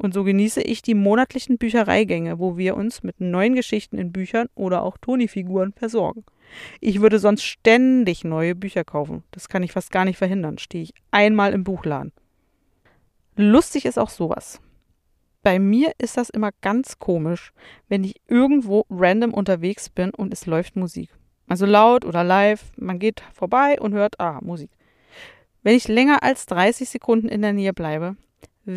Und 0.00 0.14
so 0.14 0.24
genieße 0.24 0.62
ich 0.62 0.80
die 0.80 0.94
monatlichen 0.94 1.58
Büchereigänge, 1.58 2.38
wo 2.38 2.56
wir 2.56 2.74
uns 2.74 3.02
mit 3.02 3.20
neuen 3.20 3.54
Geschichten 3.54 3.98
in 3.98 4.12
Büchern 4.12 4.48
oder 4.54 4.82
auch 4.82 4.96
Tonifiguren 4.96 5.74
versorgen. 5.74 6.24
Ich 6.80 7.02
würde 7.02 7.18
sonst 7.18 7.42
ständig 7.42 8.24
neue 8.24 8.54
Bücher 8.54 8.82
kaufen. 8.82 9.24
Das 9.30 9.50
kann 9.50 9.62
ich 9.62 9.72
fast 9.72 9.92
gar 9.92 10.06
nicht 10.06 10.16
verhindern. 10.16 10.56
Stehe 10.56 10.84
ich 10.84 10.94
einmal 11.10 11.52
im 11.52 11.64
Buchladen. 11.64 12.12
Lustig 13.36 13.84
ist 13.84 13.98
auch 13.98 14.08
sowas. 14.08 14.62
Bei 15.42 15.58
mir 15.58 15.92
ist 15.98 16.16
das 16.16 16.30
immer 16.30 16.52
ganz 16.62 16.98
komisch, 16.98 17.52
wenn 17.90 18.02
ich 18.02 18.22
irgendwo 18.26 18.86
random 18.88 19.34
unterwegs 19.34 19.90
bin 19.90 20.14
und 20.14 20.32
es 20.32 20.46
läuft 20.46 20.76
Musik. 20.76 21.10
Also 21.46 21.66
laut 21.66 22.06
oder 22.06 22.24
live, 22.24 22.72
man 22.78 22.98
geht 22.98 23.22
vorbei 23.34 23.78
und 23.78 23.92
hört, 23.92 24.18
ah, 24.18 24.38
Musik. 24.40 24.70
Wenn 25.62 25.76
ich 25.76 25.88
länger 25.88 26.22
als 26.22 26.46
30 26.46 26.88
Sekunden 26.88 27.28
in 27.28 27.42
der 27.42 27.52
Nähe 27.52 27.74
bleibe, 27.74 28.16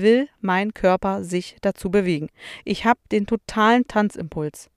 will 0.02 0.30
mein 0.42 0.74
Körper 0.74 1.24
sich 1.24 1.58
dazu 1.62 1.90
bewegen. 1.90 2.30
Ich 2.66 2.86
habe 2.86 3.00
den 3.12 3.26
totalen 3.26 3.88
Tanzimpuls. 3.88 4.70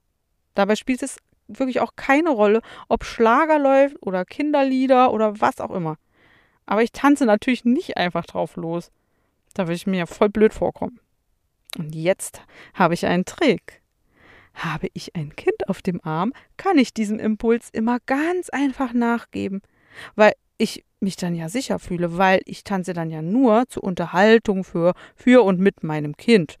Dabei 0.55 0.75
spielt 0.75 1.03
es 1.03 1.17
wirklich 1.47 1.79
auch 1.79 1.95
keine 1.95 2.29
Rolle, 2.29 2.61
ob 2.89 3.03
Schlager 3.03 3.59
läuft 3.59 3.95
oder 4.01 4.25
Kinderlieder 4.25 5.13
oder 5.13 5.39
was 5.39 5.59
auch 5.59 5.71
immer. 5.71 5.97
Aber 6.65 6.83
ich 6.83 6.91
tanze 6.91 7.25
natürlich 7.25 7.65
nicht 7.65 7.97
einfach 7.97 8.25
drauf 8.25 8.55
los. 8.55 8.91
Da 9.53 9.63
würde 9.63 9.75
ich 9.75 9.87
mir 9.87 9.99
ja 9.99 10.05
voll 10.05 10.29
blöd 10.29 10.53
vorkommen. 10.53 10.99
Und 11.77 11.95
jetzt 11.95 12.41
habe 12.73 12.93
ich 12.93 13.05
einen 13.05 13.25
Trick. 13.25 13.81
Habe 14.53 14.87
ich 14.93 15.15
ein 15.15 15.35
Kind 15.35 15.69
auf 15.69 15.81
dem 15.81 16.03
Arm, 16.03 16.33
kann 16.57 16.79
ich 16.79 16.93
diesem 16.93 17.19
Impuls 17.19 17.69
immer 17.71 17.99
ganz 18.07 18.49
einfach 18.49 18.91
nachgeben, 18.91 19.61
weil 20.15 20.33
ich 20.57 20.83
mich 20.99 21.15
dann 21.15 21.35
ja 21.35 21.49
sicher 21.49 21.79
fühle, 21.79 22.17
weil 22.17 22.41
ich 22.45 22.63
tanze 22.63 22.93
dann 22.93 23.09
ja 23.09 23.21
nur 23.21 23.67
zur 23.67 23.83
Unterhaltung 23.83 24.63
für, 24.63 24.93
für 25.15 25.43
und 25.43 25.59
mit 25.59 25.83
meinem 25.83 26.17
Kind. 26.17 26.57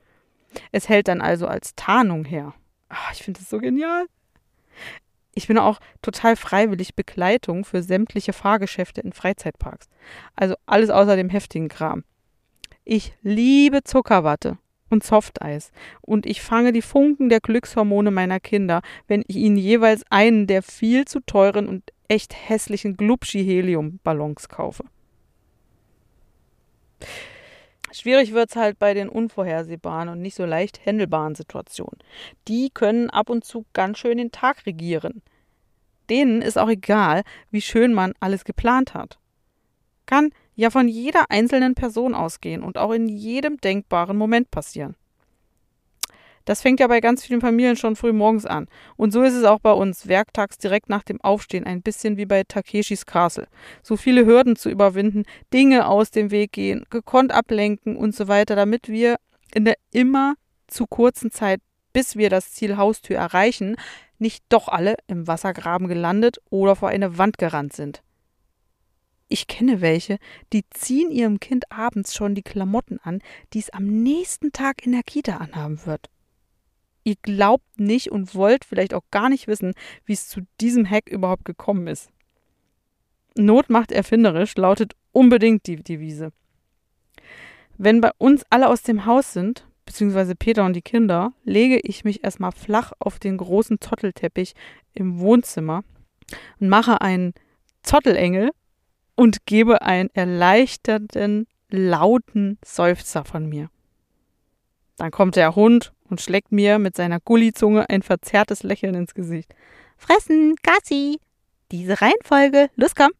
Es 0.71 0.89
hält 0.89 1.07
dann 1.07 1.21
also 1.21 1.47
als 1.47 1.75
Tarnung 1.75 2.25
her. 2.25 2.53
Ach, 2.89 3.11
ich 3.11 3.23
finde 3.23 3.39
das 3.39 3.49
so 3.49 3.59
genial. 3.59 4.05
Ich 5.33 5.47
bin 5.47 5.57
auch 5.57 5.79
total 6.01 6.35
freiwillig 6.35 6.95
Begleitung 6.95 7.63
für 7.63 7.83
sämtliche 7.83 8.33
Fahrgeschäfte 8.33 9.01
in 9.01 9.13
Freizeitparks. 9.13 9.87
Also 10.35 10.55
alles 10.65 10.89
außer 10.89 11.15
dem 11.15 11.29
heftigen 11.29 11.67
Kram. 11.67 12.03
Ich 12.83 13.13
liebe 13.21 13.83
Zuckerwatte 13.83 14.57
und 14.89 15.03
Softeis 15.03 15.71
und 16.01 16.25
ich 16.25 16.41
fange 16.41 16.71
die 16.71 16.81
Funken 16.81 17.29
der 17.29 17.41
Glückshormone 17.41 18.11
meiner 18.11 18.39
Kinder, 18.39 18.81
wenn 19.07 19.23
ich 19.27 19.35
ihnen 19.35 19.57
jeweils 19.57 20.03
einen 20.09 20.47
der 20.47 20.63
viel 20.63 21.05
zu 21.05 21.19
teuren 21.19 21.67
und 21.67 21.91
echt 22.07 22.33
hässlichen 22.49 22.97
Glubschi-Helium-Ballons 22.97 24.49
kaufe. 24.49 24.83
Schwierig 27.91 28.33
wird 28.33 28.49
es 28.49 28.55
halt 28.55 28.79
bei 28.79 28.93
den 28.93 29.09
unvorhersehbaren 29.09 30.09
und 30.09 30.21
nicht 30.21 30.35
so 30.35 30.45
leicht 30.45 30.85
händelbaren 30.85 31.35
Situationen. 31.35 31.99
Die 32.47 32.69
können 32.69 33.09
ab 33.09 33.29
und 33.29 33.45
zu 33.45 33.65
ganz 33.73 33.97
schön 33.97 34.17
den 34.17 34.31
Tag 34.31 34.65
regieren. 34.65 35.21
Denen 36.09 36.41
ist 36.41 36.57
auch 36.57 36.69
egal, 36.69 37.23
wie 37.49 37.61
schön 37.61 37.93
man 37.93 38.13
alles 38.19 38.43
geplant 38.45 38.93
hat. 38.93 39.19
Kann 40.05 40.31
ja 40.55 40.69
von 40.69 40.87
jeder 40.87 41.29
einzelnen 41.29 41.75
Person 41.75 42.13
ausgehen 42.13 42.63
und 42.63 42.77
auch 42.77 42.91
in 42.91 43.07
jedem 43.07 43.57
denkbaren 43.57 44.17
Moment 44.17 44.51
passieren. 44.51 44.95
Das 46.47 46.61
fängt 46.61 46.79
ja 46.79 46.87
bei 46.87 47.01
ganz 47.01 47.25
vielen 47.25 47.41
Familien 47.41 47.75
schon 47.75 47.97
früh 47.97 48.13
morgens 48.13 48.45
an. 48.45 48.69
Und 48.95 49.11
so 49.11 49.21
ist 49.21 49.33
es 49.33 49.43
auch 49.43 49.59
bei 49.59 49.73
uns, 49.73 50.07
werktags 50.07 50.57
direkt 50.57 50.87
nach 50.87 51.03
dem 51.03 51.19
Aufstehen, 51.19 51.65
ein 51.65 51.81
bisschen 51.81 52.15
wie 52.15 52.25
bei 52.25 52.43
Takeshis 52.43 53.05
Castle. 53.05 53.49
So 53.83 53.97
viele 53.97 54.25
Hürden 54.25 54.55
zu 54.55 54.69
überwinden, 54.69 55.25
Dinge 55.53 55.89
aus 55.89 56.09
dem 56.09 56.31
Weg 56.31 56.53
gehen, 56.53 56.85
gekonnt 56.89 57.33
ablenken 57.33 57.97
und 57.97 58.15
so 58.15 58.29
weiter, 58.29 58.55
damit 58.55 58.87
wir 58.87 59.17
in 59.53 59.65
der 59.65 59.75
immer 59.91 60.35
zu 60.67 60.87
kurzen 60.87 61.31
Zeit, 61.31 61.59
bis 61.91 62.15
wir 62.15 62.29
das 62.29 62.53
Ziel 62.53 62.77
Haustür 62.77 63.17
erreichen, 63.17 63.75
nicht 64.17 64.45
doch 64.47 64.69
alle 64.69 64.95
im 65.07 65.27
Wassergraben 65.27 65.89
gelandet 65.89 66.37
oder 66.49 66.77
vor 66.77 66.87
eine 66.87 67.17
Wand 67.17 67.37
gerannt 67.37 67.73
sind. 67.73 68.03
Ich 69.27 69.47
kenne 69.47 69.81
welche, 69.81 70.17
die 70.53 70.63
ziehen 70.69 71.11
ihrem 71.11 71.41
Kind 71.41 71.69
abends 71.73 72.15
schon 72.15 72.35
die 72.35 72.41
Klamotten 72.41 73.01
an, 73.03 73.19
die 73.51 73.59
es 73.59 73.69
am 73.69 73.85
nächsten 73.85 74.53
Tag 74.53 74.85
in 74.85 74.93
der 74.93 75.03
Kita 75.03 75.35
anhaben 75.35 75.85
wird 75.85 76.09
ihr 77.07 77.15
glaubt 77.21 77.79
nicht 77.79 78.11
und 78.11 78.35
wollt 78.35 78.65
vielleicht 78.65 78.93
auch 78.93 79.03
gar 79.11 79.29
nicht 79.29 79.47
wissen, 79.47 79.73
wie 80.03 80.11
es 80.11 80.27
zu 80.27 80.41
diesem 80.59 80.87
Hack 80.87 81.07
überhaupt 81.07 81.45
gekommen 81.45 81.87
ist. 81.87 82.11
Not 83.37 83.69
macht 83.69 83.93
erfinderisch 83.93 84.57
lautet 84.57 84.93
unbedingt 85.13 85.67
die 85.67 85.77
Devise. 85.77 86.33
Wenn 87.77 88.01
bei 88.01 88.11
uns 88.17 88.43
alle 88.49 88.67
aus 88.67 88.81
dem 88.81 89.05
Haus 89.05 89.31
sind, 89.31 89.65
beziehungsweise 89.85 90.35
Peter 90.35 90.65
und 90.65 90.73
die 90.73 90.81
Kinder, 90.81 91.31
lege 91.45 91.79
ich 91.79 92.03
mich 92.03 92.25
erstmal 92.25 92.51
flach 92.51 92.91
auf 92.99 93.19
den 93.19 93.37
großen 93.37 93.79
Zottelteppich 93.79 94.53
im 94.93 95.19
Wohnzimmer 95.19 95.85
und 96.59 96.67
mache 96.67 96.99
einen 96.99 97.33
Zottelengel 97.83 98.49
und 99.15 99.45
gebe 99.45 99.81
einen 99.81 100.09
erleichterten, 100.13 101.47
lauten 101.69 102.57
Seufzer 102.65 103.23
von 103.23 103.47
mir. 103.47 103.69
Dann 104.97 105.11
kommt 105.11 105.35
der 105.35 105.55
Hund 105.55 105.93
und 106.09 106.21
schlägt 106.21 106.51
mir 106.51 106.79
mit 106.79 106.95
seiner 106.95 107.19
Gullizunge 107.19 107.89
ein 107.89 108.01
verzerrtes 108.01 108.63
Lächeln 108.63 108.95
ins 108.95 109.13
Gesicht. 109.13 109.53
Fressen, 109.95 110.55
Gassi! 110.63 111.19
Diese 111.71 112.01
Reihenfolge, 112.01 112.69
los 112.75 112.95
komm! 112.95 113.11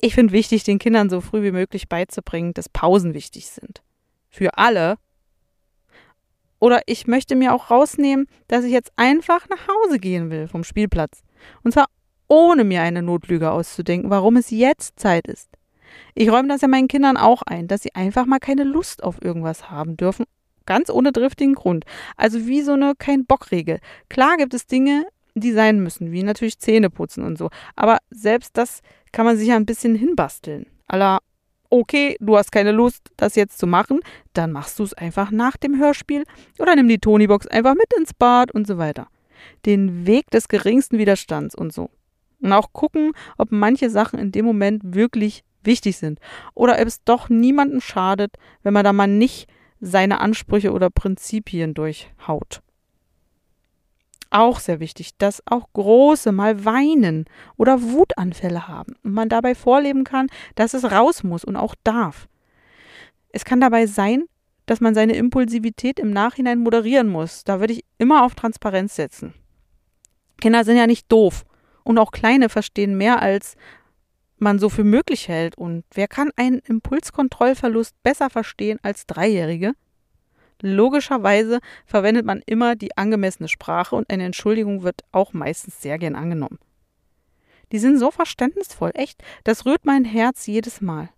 Ich 0.00 0.14
finde 0.14 0.32
wichtig, 0.32 0.64
den 0.64 0.78
Kindern 0.78 1.08
so 1.08 1.20
früh 1.20 1.42
wie 1.42 1.52
möglich 1.52 1.88
beizubringen, 1.88 2.54
dass 2.54 2.68
Pausen 2.68 3.14
wichtig 3.14 3.46
sind. 3.46 3.82
Für 4.28 4.58
alle. 4.58 4.96
Oder 6.58 6.82
ich 6.86 7.06
möchte 7.06 7.36
mir 7.36 7.54
auch 7.54 7.70
rausnehmen, 7.70 8.26
dass 8.48 8.64
ich 8.64 8.72
jetzt 8.72 8.92
einfach 8.96 9.48
nach 9.48 9.68
Hause 9.68 9.98
gehen 9.98 10.30
will 10.30 10.48
vom 10.48 10.64
Spielplatz. 10.64 11.22
Und 11.62 11.72
zwar 11.72 11.86
ohne 12.26 12.64
mir 12.64 12.82
eine 12.82 13.02
Notlüge 13.02 13.50
auszudenken, 13.52 14.10
warum 14.10 14.36
es 14.36 14.50
jetzt 14.50 14.98
Zeit 14.98 15.28
ist. 15.28 15.51
Ich 16.14 16.30
räume 16.30 16.48
das 16.48 16.60
ja 16.60 16.68
meinen 16.68 16.88
Kindern 16.88 17.16
auch 17.16 17.42
ein, 17.42 17.68
dass 17.68 17.82
sie 17.82 17.94
einfach 17.94 18.26
mal 18.26 18.38
keine 18.38 18.64
Lust 18.64 19.02
auf 19.02 19.22
irgendwas 19.22 19.70
haben 19.70 19.96
dürfen, 19.96 20.26
ganz 20.66 20.90
ohne 20.90 21.12
driftigen 21.12 21.54
Grund. 21.54 21.84
Also 22.16 22.46
wie 22.46 22.62
so 22.62 22.72
eine 22.72 22.94
Kein-Bock-Regel. 22.96 23.78
Klar 24.08 24.36
gibt 24.36 24.54
es 24.54 24.66
Dinge, 24.66 25.06
die 25.34 25.52
sein 25.52 25.80
müssen, 25.80 26.12
wie 26.12 26.22
natürlich 26.22 26.58
Zähne 26.58 26.90
putzen 26.90 27.24
und 27.24 27.38
so. 27.38 27.50
Aber 27.76 27.98
selbst 28.10 28.56
das 28.56 28.80
kann 29.12 29.26
man 29.26 29.36
sich 29.36 29.48
ja 29.48 29.56
ein 29.56 29.66
bisschen 29.66 29.94
hinbasteln. 29.94 30.66
Aller, 30.86 31.20
okay, 31.70 32.16
du 32.20 32.36
hast 32.36 32.52
keine 32.52 32.72
Lust, 32.72 33.08
das 33.16 33.34
jetzt 33.34 33.58
zu 33.58 33.66
machen, 33.66 34.00
dann 34.34 34.52
machst 34.52 34.78
du 34.78 34.84
es 34.84 34.94
einfach 34.94 35.30
nach 35.30 35.56
dem 35.56 35.78
Hörspiel 35.78 36.24
oder 36.58 36.74
nimm 36.76 36.88
die 36.88 36.98
Tonybox 36.98 37.46
einfach 37.46 37.74
mit 37.74 37.92
ins 37.98 38.12
Bad 38.14 38.52
und 38.52 38.66
so 38.66 38.78
weiter. 38.78 39.08
Den 39.66 40.06
Weg 40.06 40.30
des 40.30 40.48
geringsten 40.48 40.98
Widerstands 40.98 41.54
und 41.54 41.72
so. 41.72 41.90
Und 42.40 42.52
auch 42.52 42.72
gucken, 42.72 43.12
ob 43.38 43.52
manche 43.52 43.88
Sachen 43.88 44.18
in 44.18 44.32
dem 44.32 44.44
Moment 44.44 44.94
wirklich 44.94 45.44
wichtig 45.64 45.96
sind. 45.96 46.18
Oder 46.54 46.74
ob 46.80 46.86
es 46.86 47.02
doch 47.04 47.28
niemandem 47.28 47.80
schadet, 47.80 48.36
wenn 48.62 48.74
man 48.74 48.84
da 48.84 48.92
mal 48.92 49.06
nicht 49.06 49.48
seine 49.80 50.20
Ansprüche 50.20 50.72
oder 50.72 50.90
Prinzipien 50.90 51.74
durchhaut. 51.74 52.62
Auch 54.30 54.60
sehr 54.60 54.80
wichtig, 54.80 55.18
dass 55.18 55.42
auch 55.46 55.68
Große 55.74 56.32
mal 56.32 56.64
weinen 56.64 57.26
oder 57.56 57.82
Wutanfälle 57.82 58.66
haben 58.66 58.94
und 59.02 59.12
man 59.12 59.28
dabei 59.28 59.54
vorleben 59.54 60.04
kann, 60.04 60.28
dass 60.54 60.72
es 60.72 60.90
raus 60.90 61.22
muss 61.22 61.44
und 61.44 61.56
auch 61.56 61.74
darf. 61.84 62.28
Es 63.28 63.44
kann 63.44 63.60
dabei 63.60 63.86
sein, 63.86 64.24
dass 64.64 64.80
man 64.80 64.94
seine 64.94 65.16
Impulsivität 65.16 65.98
im 65.98 66.10
Nachhinein 66.10 66.60
moderieren 66.60 67.08
muss. 67.08 67.44
Da 67.44 67.60
würde 67.60 67.74
ich 67.74 67.84
immer 67.98 68.24
auf 68.24 68.34
Transparenz 68.34 68.96
setzen. 68.96 69.34
Kinder 70.40 70.64
sind 70.64 70.76
ja 70.76 70.86
nicht 70.86 71.10
doof 71.10 71.44
und 71.84 71.98
auch 71.98 72.10
Kleine 72.10 72.48
verstehen 72.48 72.96
mehr, 72.96 73.20
als 73.20 73.56
man 74.42 74.58
so 74.58 74.68
für 74.68 74.84
möglich 74.84 75.28
hält. 75.28 75.56
Und 75.56 75.84
wer 75.92 76.08
kann 76.08 76.30
einen 76.36 76.58
Impulskontrollverlust 76.58 77.94
besser 78.02 78.28
verstehen 78.28 78.78
als 78.82 79.06
Dreijährige? 79.06 79.72
Logischerweise 80.60 81.60
verwendet 81.86 82.24
man 82.24 82.42
immer 82.46 82.76
die 82.76 82.96
angemessene 82.96 83.48
Sprache 83.48 83.96
und 83.96 84.10
eine 84.10 84.24
Entschuldigung 84.24 84.82
wird 84.82 85.02
auch 85.10 85.32
meistens 85.32 85.80
sehr 85.80 85.98
gern 85.98 86.14
angenommen. 86.14 86.58
Die 87.72 87.78
sind 87.78 87.98
so 87.98 88.10
verständnisvoll, 88.10 88.92
echt, 88.94 89.22
das 89.44 89.64
rührt 89.64 89.86
mein 89.86 90.04
Herz 90.04 90.46
jedes 90.46 90.80
Mal. 90.80 91.08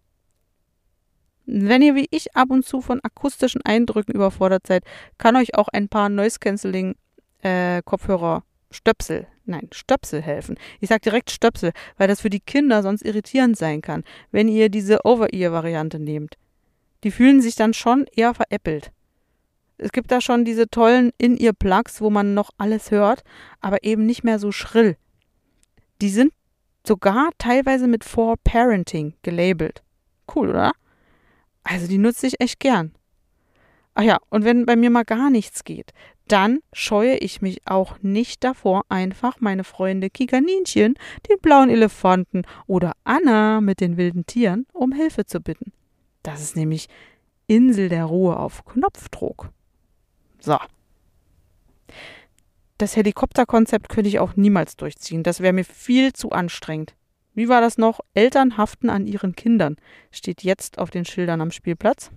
Wenn 1.47 1.83
ihr 1.83 1.95
wie 1.95 2.07
ich 2.11 2.35
ab 2.37 2.51
und 2.51 2.65
zu 2.65 2.81
von 2.81 3.01
akustischen 3.03 3.61
Eindrücken 3.65 4.15
überfordert 4.15 4.67
seid, 4.67 4.85
kann 5.19 5.37
euch 5.37 5.57
auch 5.57 5.69
ein 5.69 5.89
paar 5.89 6.09
Noise 6.09 6.39
Cancelling 6.39 6.95
äh, 7.43 7.83
Kopfhörer 7.85 8.45
Stöpsel, 8.75 9.27
nein, 9.45 9.69
Stöpsel 9.73 10.21
helfen. 10.21 10.59
Ich 10.81 10.89
sage 10.89 11.01
direkt 11.01 11.31
Stöpsel, 11.31 11.73
weil 11.97 12.09
das 12.09 12.21
für 12.21 12.31
die 12.31 12.41
Kinder 12.41 12.83
sonst 12.83 13.03
irritierend 13.03 13.57
sein 13.57 13.81
kann, 13.81 14.05
wenn 14.31 14.49
ihr 14.49 14.69
diese 14.69 15.05
Over-Ear-Variante 15.05 15.99
nehmt. 15.99 16.37
Die 17.05 17.11
fühlen 17.11 17.41
sich 17.41 17.55
dann 17.55 17.75
schon 17.75 18.07
eher 18.15 18.35
veräppelt. 18.35 18.91
Es 19.77 19.93
gibt 19.93 20.11
da 20.11 20.21
schon 20.21 20.45
diese 20.45 20.69
tollen 20.69 21.13
In-Ear-Plugs, 21.19 22.01
wo 22.01 22.11
man 22.11 22.35
noch 22.35 22.51
alles 22.59 22.91
hört, 22.91 23.23
aber 23.61 23.85
eben 23.85 24.07
nicht 24.07 24.25
mehr 24.25 24.39
so 24.39 24.53
schrill. 24.53 24.97
Die 26.01 26.11
sind 26.11 26.33
sogar 26.87 27.31
teilweise 27.39 27.87
mit 27.87 28.05
For 28.05 28.37
Parenting 28.43 29.15
gelabelt. 29.23 29.83
Cool, 30.35 30.51
oder? 30.51 30.73
Also 31.63 31.87
die 31.87 31.99
nutze 31.99 32.27
ich 32.27 32.41
echt 32.41 32.61
gern. 32.61 32.93
Ach 33.95 34.03
ja, 34.03 34.19
und 34.29 34.45
wenn 34.45 34.67
bei 34.67 34.77
mir 34.77 34.91
mal 34.91 35.05
gar 35.05 35.31
nichts 35.31 35.65
geht, 35.65 35.93
dann 36.29 36.61
scheue 36.73 37.17
ich 37.17 37.43
mich 37.43 37.61
auch 37.67 37.97
nicht 38.01 38.45
davor, 38.45 38.85
einfach 38.89 39.41
meine 39.41 39.65
Freunde 39.65 40.09
Kikaninchen, 40.11 40.95
den 41.29 41.39
blauen 41.41 41.69
Elefanten 41.69 42.43
oder 42.67 42.93
Anna 43.05 43.61
mit 43.61 43.81
den 43.81 43.97
wilden 43.97 44.27
Tieren 44.27 44.67
um 44.73 44.93
Hilfe 44.93 45.27
zu 45.27 45.41
bitten. 45.41 45.73
Das 46.23 46.41
ist 46.41 46.57
nämlich 46.57 46.89
Insel 47.47 47.89
der 47.91 48.07
Ruhe 48.07 48.39
auf 48.39 48.65
Knopfdruck. 48.65 49.51
So. 50.41 50.59
Das 52.79 52.97
Helikopterkonzept 52.97 53.89
könnte 53.89 54.09
ich 54.09 54.19
auch 54.19 54.35
niemals 54.37 54.77
durchziehen. 54.77 55.23
Das 55.23 55.41
wäre 55.41 55.53
mir 55.53 55.65
viel 55.65 56.13
zu 56.13 56.31
anstrengend. 56.31 56.95
Wie 57.35 57.49
war 57.49 57.61
das 57.61 57.79
noch? 57.79 58.01
Eltern 58.15 58.57
haften 58.57 58.89
an 58.91 59.07
ihren 59.07 59.35
Kindern. 59.35 59.77
Steht 60.11 60.43
jetzt 60.43 60.79
auf 60.79 60.91
den 60.91 61.05
Schildern 61.05 61.41
am 61.41 61.51
Spielplatz. 61.51 62.11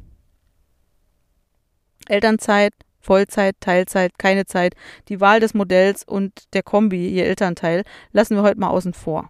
Elternzeit, 2.07 2.73
Vollzeit, 2.99 3.55
Teilzeit, 3.59 4.17
keine 4.17 4.45
Zeit, 4.45 4.73
die 5.09 5.21
Wahl 5.21 5.39
des 5.39 5.53
Modells 5.53 6.03
und 6.03 6.53
der 6.53 6.63
Kombi, 6.63 7.09
ihr 7.09 7.25
Elternteil, 7.25 7.83
lassen 8.11 8.35
wir 8.35 8.43
heute 8.43 8.59
mal 8.59 8.69
außen 8.69 8.93
vor. 8.93 9.29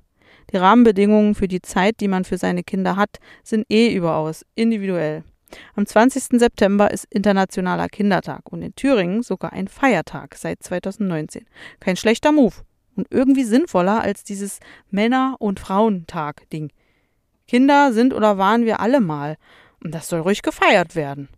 Die 0.52 0.58
Rahmenbedingungen 0.58 1.36
für 1.36 1.48
die 1.48 1.62
Zeit, 1.62 2.00
die 2.00 2.08
man 2.08 2.24
für 2.24 2.38
seine 2.38 2.64
Kinder 2.64 2.96
hat, 2.96 3.18
sind 3.44 3.66
eh 3.70 3.94
überaus 3.94 4.46
individuell. 4.56 5.24
Am 5.76 5.86
20. 5.86 6.40
September 6.40 6.92
ist 6.92 7.06
Internationaler 7.10 7.88
Kindertag 7.88 8.52
und 8.52 8.62
in 8.62 8.76
Thüringen 8.76 9.24
sogar 9.24 9.54
ein 9.54 9.68
Feiertag 9.68 10.36
seit 10.36 10.62
2019. 10.64 11.46
Kein 11.80 11.96
schlechter 11.96 12.32
Move 12.32 12.56
und 12.96 13.08
irgendwie 13.12 13.44
sinnvoller 13.44 14.02
als 14.02 14.24
dieses 14.24 14.60
Männer- 14.90 15.36
und 15.40 15.60
Frauentag-Ding. 15.60 16.72
Kinder 17.48 17.94
sind 17.94 18.14
oder 18.14 18.38
waren 18.38 18.66
wir 18.66 18.80
alle 18.82 19.00
mal 19.00 19.38
und 19.82 19.94
das 19.94 20.10
soll 20.10 20.20
ruhig 20.20 20.42
gefeiert 20.42 20.96
werden. 20.96 21.30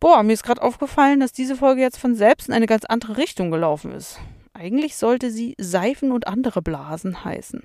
Boah, 0.00 0.22
mir 0.22 0.32
ist 0.32 0.44
gerade 0.44 0.62
aufgefallen, 0.62 1.20
dass 1.20 1.32
diese 1.32 1.56
Folge 1.56 1.82
jetzt 1.82 1.98
von 1.98 2.14
selbst 2.14 2.48
in 2.48 2.54
eine 2.54 2.66
ganz 2.66 2.84
andere 2.84 3.16
Richtung 3.16 3.50
gelaufen 3.50 3.92
ist. 3.92 4.20
Eigentlich 4.52 4.96
sollte 4.96 5.30
sie 5.30 5.54
Seifen 5.58 6.12
und 6.12 6.28
andere 6.28 6.62
Blasen 6.62 7.24
heißen. 7.24 7.62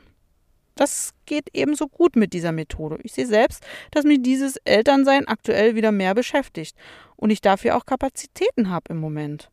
Das 0.76 1.14
geht 1.28 1.50
ebenso 1.54 1.88
gut 1.88 2.16
mit 2.16 2.34
dieser 2.34 2.52
Methode. 2.52 2.98
Ich 3.04 3.14
sehe 3.14 3.28
selbst, 3.28 3.64
dass 3.92 4.06
mich 4.06 4.24
dieses 4.24 4.58
Elternsein 4.58 5.28
aktuell 5.28 5.76
wieder 5.76 5.92
mehr 5.92 6.16
beschäftigt 6.16 6.76
und 7.16 7.30
ich 7.30 7.42
dafür 7.42 7.78
auch 7.78 7.86
Kapazitäten 7.86 8.70
habe 8.70 8.90
im 8.90 8.98
Moment. 8.98 9.52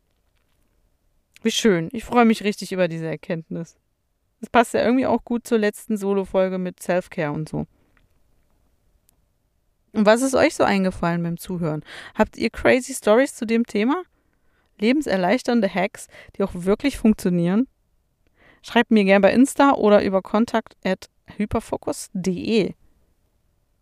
Wie 1.43 1.51
schön. 1.51 1.89
Ich 1.91 2.03
freue 2.03 2.25
mich 2.25 2.43
richtig 2.43 2.71
über 2.71 2.87
diese 2.87 3.07
Erkenntnis. 3.07 3.75
Das 4.39 4.49
passt 4.49 4.73
ja 4.73 4.83
irgendwie 4.83 5.05
auch 5.05 5.23
gut 5.23 5.45
zur 5.45 5.59
letzten 5.59 5.97
Solo-Folge 5.97 6.57
mit 6.57 6.81
Self-Care 6.81 7.31
und 7.31 7.47
so. 7.47 7.67
Und 9.93 10.05
was 10.05 10.21
ist 10.21 10.35
euch 10.35 10.55
so 10.55 10.63
eingefallen 10.63 11.23
beim 11.23 11.37
Zuhören? 11.37 11.83
Habt 12.15 12.37
ihr 12.37 12.49
crazy 12.49 12.93
Stories 12.93 13.35
zu 13.35 13.45
dem 13.45 13.65
Thema? 13.65 14.03
Lebenserleichternde 14.79 15.67
Hacks, 15.73 16.07
die 16.35 16.43
auch 16.43 16.51
wirklich 16.53 16.97
funktionieren? 16.97 17.67
Schreibt 18.63 18.91
mir 18.91 19.03
gerne 19.03 19.21
bei 19.21 19.33
Insta 19.33 19.73
oder 19.73 20.03
über 20.03 20.21
kontakt.hyperfocus.de. 20.21 22.75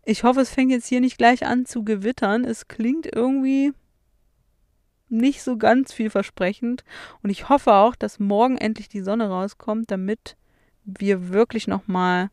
Ich 0.04 0.24
hoffe, 0.24 0.40
es 0.40 0.50
fängt 0.50 0.72
jetzt 0.72 0.88
hier 0.88 1.00
nicht 1.00 1.18
gleich 1.18 1.46
an 1.46 1.66
zu 1.66 1.84
gewittern. 1.84 2.44
Es 2.44 2.66
klingt 2.66 3.06
irgendwie 3.14 3.72
nicht 5.08 5.42
so 5.42 5.58
ganz 5.58 5.92
vielversprechend. 5.92 6.82
Und 7.22 7.30
ich 7.30 7.48
hoffe 7.48 7.74
auch, 7.74 7.94
dass 7.94 8.18
morgen 8.18 8.56
endlich 8.56 8.88
die 8.88 9.02
Sonne 9.02 9.28
rauskommt, 9.28 9.88
damit 9.90 10.36
wir 10.84 11.28
wirklich 11.28 11.68
nochmal, 11.68 12.30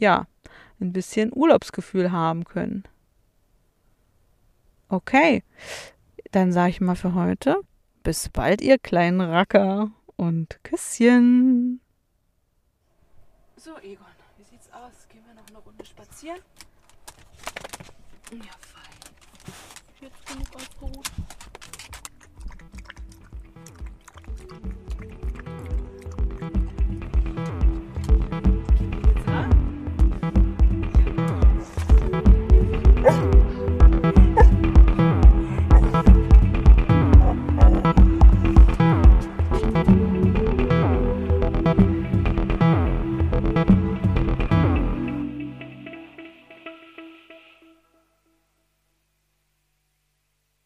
ja, 0.00 0.28
ein 0.80 0.92
bisschen 0.92 1.32
Urlaubsgefühl 1.34 2.12
haben 2.12 2.44
können. 2.44 2.84
Okay, 4.94 5.42
dann 6.30 6.52
sage 6.52 6.70
ich 6.70 6.80
mal 6.80 6.94
für 6.94 7.14
heute, 7.14 7.56
bis 8.04 8.28
bald, 8.28 8.60
ihr 8.60 8.78
kleinen 8.78 9.20
Racker 9.20 9.90
und 10.14 10.60
Küsschen. 10.62 11.80
So, 13.56 13.76
Egon, 13.78 14.06
wie 14.38 14.44
sieht's 14.44 14.68
aus? 14.72 15.08
Gehen 15.08 15.24
wir 15.26 15.34
noch 15.34 15.48
eine 15.48 15.58
Runde 15.58 15.84
spazieren? 15.84 16.38
Ja, 18.30 18.54
fein. 18.60 18.94
Jetzt 20.00 20.26
genug 20.26 20.46
ausgeruht. 20.54 21.10